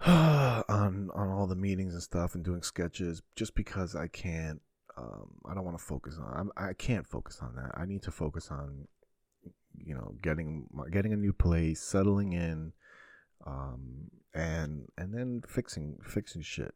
[0.06, 4.60] on on all the meetings and stuff and doing sketches, just because I can't.
[4.96, 6.32] Um, I don't want to focus on.
[6.36, 7.72] I'm, I can't focus on that.
[7.74, 8.86] I need to focus on,
[9.76, 12.72] you know, getting getting a new place, settling in,
[13.44, 16.74] um, and and then fixing fixing shit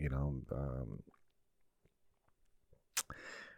[0.00, 1.02] you know um,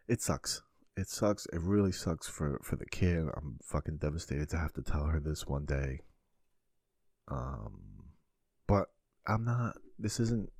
[0.08, 0.62] it sucks.
[0.96, 1.46] It sucks.
[1.46, 3.24] It really sucks for for the kid.
[3.36, 6.00] I'm fucking devastated to have to tell her this one day.
[7.28, 8.10] Um
[8.66, 8.88] but
[9.26, 10.50] i'm not this isn't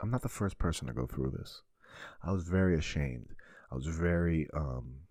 [0.00, 1.62] i'm not the first person to go through this.
[2.24, 3.28] I was very ashamed.
[3.70, 5.02] I was very um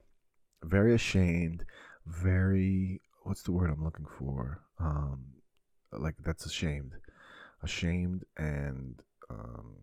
[0.63, 1.65] very ashamed
[2.05, 4.61] very what's the word i'm looking for?
[4.79, 5.25] Um
[5.91, 6.93] like that's ashamed.
[7.63, 9.77] Ashamed and um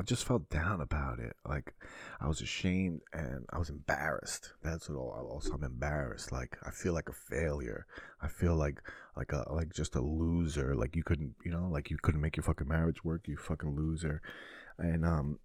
[0.00, 1.36] I just felt down about it.
[1.46, 1.74] Like
[2.22, 4.54] I was ashamed and I was embarrassed.
[4.64, 5.28] That's what all.
[5.30, 6.32] Also, I'm embarrassed.
[6.32, 7.84] Like I feel like a failure.
[8.22, 8.80] I feel like
[9.14, 10.74] like a like just a loser.
[10.74, 13.28] Like you couldn't, you know, like you couldn't make your fucking marriage work.
[13.28, 14.22] You fucking loser.
[14.78, 15.38] And um,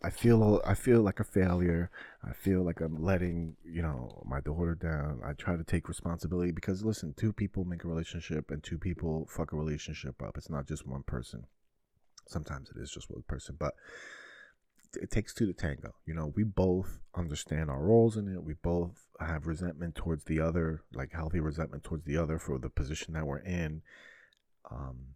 [0.00, 1.90] I feel I feel like a failure.
[2.22, 5.20] I feel like I'm letting you know my daughter down.
[5.26, 9.26] I try to take responsibility because listen, two people make a relationship and two people
[9.28, 10.38] fuck a relationship up.
[10.38, 11.46] It's not just one person.
[12.26, 13.74] Sometimes it is just one person, but
[14.96, 15.94] it takes two to tango.
[16.06, 18.42] You know, we both understand our roles in it.
[18.42, 22.68] We both have resentment towards the other, like healthy resentment towards the other for the
[22.68, 23.82] position that we're in.
[24.70, 25.14] Um,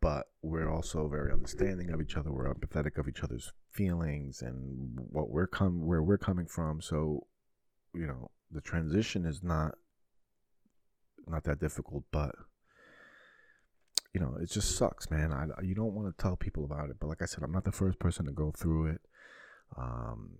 [0.00, 2.32] but we're also very understanding of each other.
[2.32, 6.80] We're empathetic of each other's feelings and what we're come where we're coming from.
[6.80, 7.26] So,
[7.94, 9.76] you know, the transition is not
[11.28, 12.34] not that difficult, but
[14.14, 15.32] you know, it just sucks, man.
[15.32, 17.64] I, you don't want to tell people about it, but like I said, I'm not
[17.64, 19.00] the first person to go through it.
[19.76, 20.38] Um,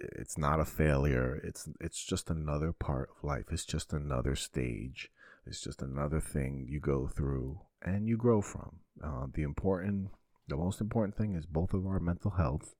[0.00, 1.40] it's not a failure.
[1.44, 3.46] It's it's just another part of life.
[3.50, 5.10] It's just another stage.
[5.46, 8.80] It's just another thing you go through and you grow from.
[9.02, 10.08] Uh, the important,
[10.48, 12.74] the most important thing is both of our mental health,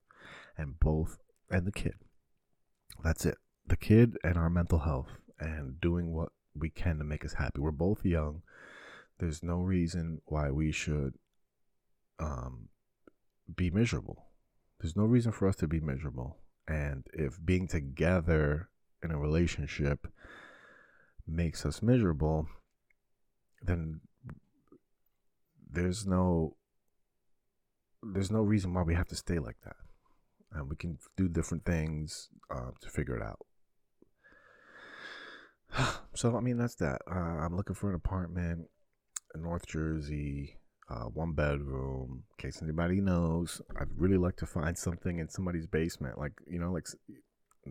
[0.57, 1.95] and both and the kid.
[3.03, 3.37] That's it.
[3.65, 7.59] The kid and our mental health, and doing what we can to make us happy.
[7.59, 8.41] We're both young
[9.19, 11.15] there's no reason why we should
[12.19, 12.69] um,
[13.55, 14.25] be miserable.
[14.79, 16.37] There's no reason for us to be miserable.
[16.67, 18.69] And if being together
[19.03, 20.07] in a relationship
[21.25, 22.47] makes us miserable,
[23.61, 24.01] then
[25.69, 26.55] there's no
[28.03, 29.75] there's no reason why we have to stay like that.
[30.51, 33.45] And we can do different things uh, to figure it out.
[36.13, 37.01] so I mean that's that.
[37.09, 38.67] Uh, I'm looking for an apartment
[39.35, 40.57] North Jersey,
[40.89, 42.23] uh, one bedroom.
[42.31, 46.59] In case anybody knows, I'd really like to find something in somebody's basement, like you
[46.59, 46.87] know, like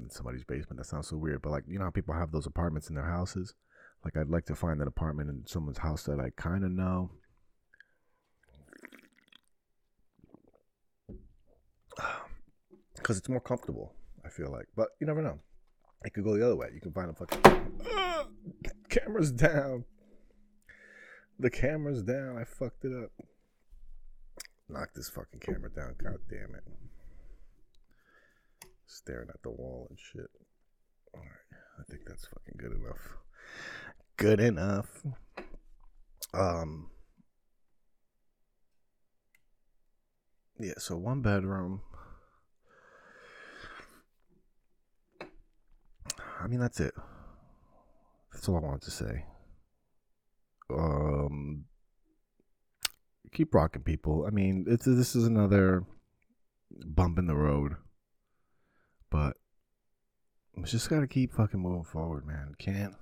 [0.09, 0.79] somebody's basement.
[0.79, 3.07] That sounds so weird, but like you know, how people have those apartments in their
[3.07, 3.55] houses.
[4.05, 7.11] Like I'd like to find an apartment in someone's house that I kind of know.
[12.95, 13.93] Because it's more comfortable,
[14.25, 14.67] I feel like.
[14.75, 15.39] But you never know.
[16.05, 16.71] It could go the other way.
[16.75, 18.25] You can find a fucking uh,
[18.89, 19.85] camera's down.
[21.39, 22.39] The camera's down.
[22.39, 23.11] I fucked it up.
[24.69, 25.95] Knock this fucking camera down.
[26.03, 26.65] God damn it.
[28.87, 30.31] Staring at the wall and shit.
[31.15, 31.31] Alright.
[31.79, 33.17] I think that's fucking good enough.
[34.17, 35.05] Good enough.
[36.33, 36.91] Um
[40.59, 41.83] Yeah, so one bedroom.
[46.41, 46.95] I mean, that's it.
[48.33, 49.25] That's all I wanted to say.
[50.71, 51.67] Um,
[53.33, 54.25] keep rocking, people.
[54.27, 55.85] I mean, it's this is another
[56.85, 57.77] bump in the road,
[59.11, 59.37] but
[60.57, 62.55] we just gotta keep fucking moving forward, man.
[62.59, 62.95] Can't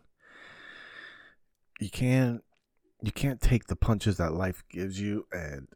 [1.81, 2.43] you can't
[3.03, 5.69] you can't take the punches that life gives you and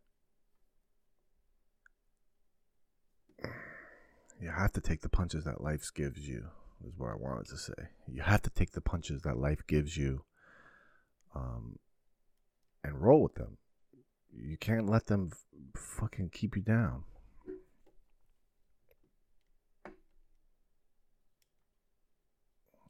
[4.41, 6.47] you have to take the punches that life gives you
[6.87, 7.89] is what I wanted to say.
[8.07, 10.25] You have to take the punches that life gives you
[11.35, 11.79] um,
[12.85, 13.59] and roll with them.
[14.33, 17.05] You can't let them f- fucking keep you down.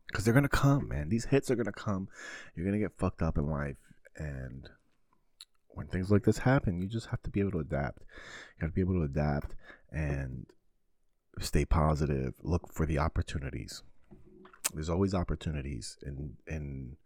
[0.08, 1.10] Because they're going to come, man.
[1.10, 2.08] These hits are going to come.
[2.54, 3.76] You're going to get fucked up in life.
[4.16, 4.68] And
[5.68, 8.00] when things like this happen, you just have to be able to adapt.
[8.00, 9.54] You got to be able to adapt
[9.92, 10.46] and
[11.40, 13.82] stay positive, look for the opportunities.
[14.74, 16.96] There's always opportunities and and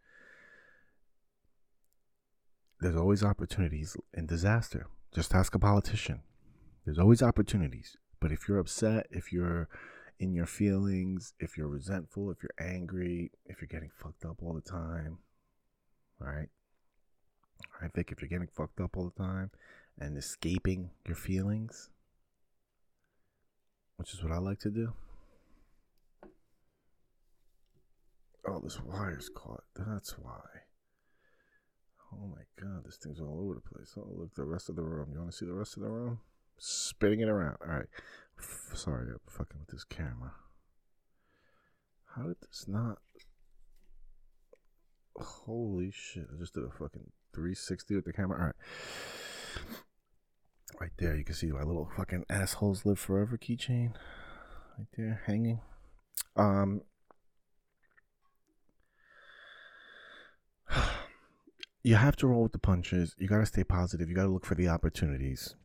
[2.82, 4.88] there's always opportunities in disaster.
[5.14, 6.22] Just ask a politician.
[6.84, 7.96] There's always opportunities.
[8.20, 9.68] But if you're upset, if you're
[10.18, 14.54] in your feelings, if you're resentful, if you're angry, if you're getting fucked up all
[14.54, 15.18] the time,
[16.18, 16.48] right?
[17.80, 19.50] I think if you're getting fucked up all the time
[19.98, 21.90] and escaping your feelings,
[23.96, 24.92] which is what I like to do.
[28.44, 29.62] Oh, this wire's caught.
[29.76, 30.40] That's why.
[32.12, 33.94] Oh my god, this thing's all over the place.
[33.96, 35.08] Oh, look, the rest of the room.
[35.12, 36.20] You want to see the rest of the room?
[36.58, 37.56] Spinning it around.
[37.66, 37.86] All right.
[38.38, 40.32] F- sorry, I'm fucking with this camera.
[42.16, 42.98] How did this not?
[45.16, 46.26] Holy shit!
[46.32, 48.38] I just did a fucking 360 with the camera.
[48.38, 48.54] All right.
[50.80, 53.92] Right there, you can see my little fucking assholes live forever keychain.
[54.78, 55.60] Right there, hanging.
[56.36, 56.82] Um,
[61.82, 63.14] you have to roll with the punches.
[63.18, 64.08] You got to stay positive.
[64.08, 65.56] You got to look for the opportunities.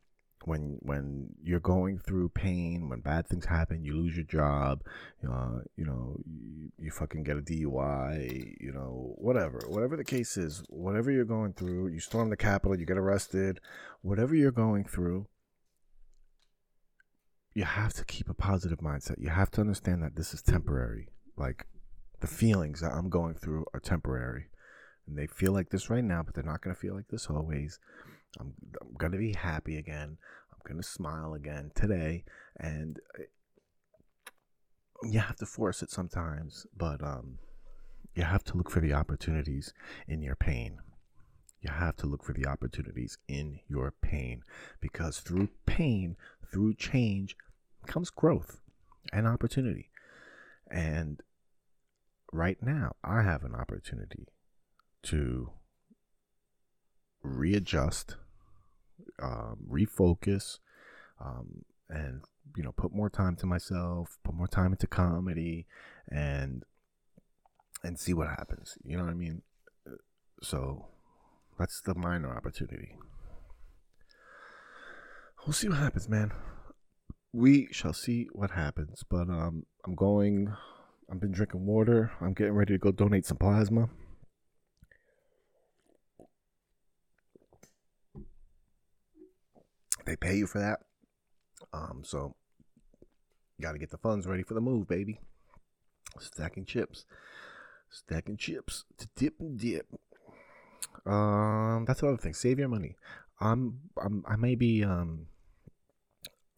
[0.46, 4.82] When when you're going through pain, when bad things happen, you lose your job,
[5.30, 10.38] uh, you know, you, you fucking get a DUI, you know, whatever, whatever the case
[10.38, 13.60] is, whatever you're going through, you storm the Capitol, you get arrested,
[14.02, 15.28] whatever you're going through,
[17.54, 19.20] you have to keep a positive mindset.
[19.20, 21.10] You have to understand that this is temporary.
[21.36, 21.68] Like
[22.22, 24.46] the feelings that I'm going through are temporary
[25.08, 27.28] and they feel like this right now, but they're not going to feel like this
[27.28, 27.80] always.
[28.40, 30.18] I'm, I'm going to be happy again.
[30.52, 32.26] I'm going to smile again today.
[32.60, 33.24] And uh,
[35.04, 37.40] you have to force it sometimes, but um,
[38.16, 39.74] you have to look for the opportunities
[40.08, 40.80] in your pain.
[41.62, 44.44] You have to look for the opportunities in your pain
[44.82, 46.18] because through pain,
[46.52, 47.36] through change,
[47.86, 48.60] comes growth
[49.14, 49.90] and opportunity.
[50.70, 51.22] And
[52.34, 54.28] right now, I have an opportunity
[55.08, 55.52] to
[57.24, 58.16] readjust,
[59.22, 60.60] um, refocus,
[61.24, 62.22] um, and
[62.56, 65.66] you know, put more time to myself, put more time into comedy,
[66.10, 66.64] and
[67.84, 68.78] and see what happens.
[68.84, 69.42] You know what I mean?
[70.42, 70.88] So
[71.58, 72.96] that's the minor opportunity.
[75.46, 76.32] We'll see what happens, man.
[77.32, 79.04] We shall see what happens.
[79.10, 80.54] But um, I'm going.
[81.10, 82.12] I've been drinking water.
[82.20, 83.90] I'm getting ready to go donate some plasma.
[90.08, 90.80] They pay you for that.
[91.74, 92.36] Um, so
[93.60, 95.20] Got to get the funds ready for the move, baby.
[96.20, 97.06] Stacking chips,
[97.90, 99.88] stacking chips to dip and dip.
[101.06, 102.36] Um, that's another thing.
[102.36, 102.96] Save your money.
[103.40, 105.28] I'm, I'm I may be um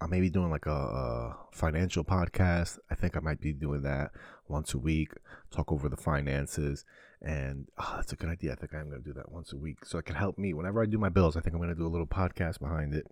[0.02, 2.80] I may be doing like a, a, financial podcast.
[2.90, 4.12] I think I might be doing that
[4.48, 5.12] once a week,
[5.52, 6.86] talk over the finances.
[7.22, 8.54] And oh, that's a good idea.
[8.54, 9.84] I think I'm going to do that once a week.
[9.84, 11.36] So it can help me whenever I do my bills.
[11.36, 13.08] I think I'm going to do a little podcast behind it.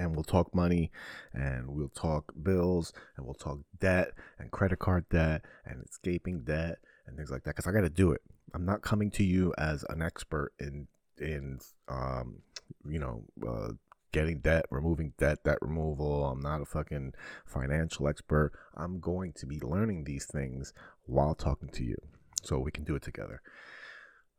[0.00, 0.90] And we'll talk money
[1.32, 6.78] and we'll talk bills and we'll talk debt and credit card debt and escaping debt
[7.06, 7.56] and things like that.
[7.56, 8.22] Because I got to do it.
[8.54, 10.88] I'm not coming to you as an expert in,
[11.18, 12.42] in, um,
[12.88, 13.72] you know, uh,
[14.12, 16.26] getting debt, removing debt, debt removal.
[16.26, 17.14] I'm not a fucking
[17.46, 18.52] financial expert.
[18.76, 20.72] I'm going to be learning these things
[21.04, 21.96] while talking to you
[22.42, 23.42] so we can do it together.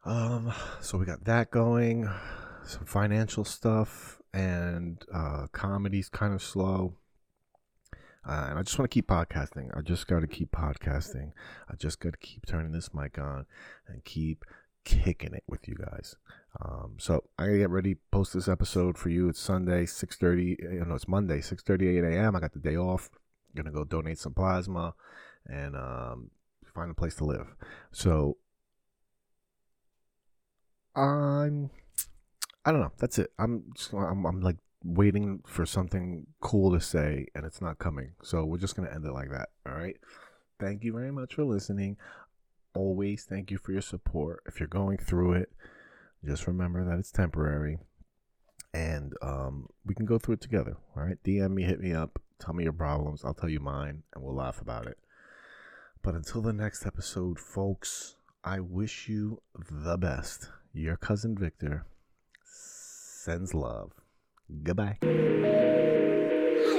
[0.03, 0.51] Um,
[0.81, 2.09] so we got that going,
[2.65, 6.95] some financial stuff, and uh, comedy's kind of slow.
[8.27, 9.75] Uh, and I just want to keep podcasting.
[9.75, 11.31] I just got to keep podcasting.
[11.69, 13.47] I just got to keep turning this mic on
[13.87, 14.45] and keep
[14.83, 16.15] kicking it with you guys.
[16.63, 19.29] Um, so I gotta get ready, post this episode for you.
[19.29, 20.57] It's Sunday, six thirty.
[20.59, 22.35] You know, it's Monday, six thirty eight a.m.
[22.35, 23.09] I got the day off.
[23.55, 24.93] Gonna go donate some plasma
[25.47, 26.31] and um,
[26.73, 27.55] find a place to live.
[27.91, 28.37] So
[30.95, 31.69] I'm,
[32.65, 32.91] I don't know.
[32.99, 33.31] That's it.
[33.39, 38.11] I'm, just, I'm, I'm like waiting for something cool to say, and it's not coming.
[38.23, 39.49] So we're just gonna end it like that.
[39.65, 39.97] All right.
[40.59, 41.97] Thank you very much for listening.
[42.73, 44.43] Always thank you for your support.
[44.45, 45.51] If you're going through it
[46.25, 47.79] just remember that it's temporary.
[48.73, 50.77] And um, we can go through it together.
[50.95, 51.21] All right.
[51.23, 53.25] DM me, hit me up, tell me your problems.
[53.25, 54.97] I'll tell you mine, and we'll laugh about it.
[56.01, 60.49] But until the next episode, folks, I wish you the best.
[60.73, 61.85] Your cousin Victor
[63.21, 63.91] sends love.
[64.63, 64.97] Goodbye.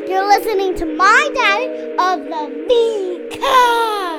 [0.09, 1.68] You're listening to my dad
[2.01, 4.09] of the VCast.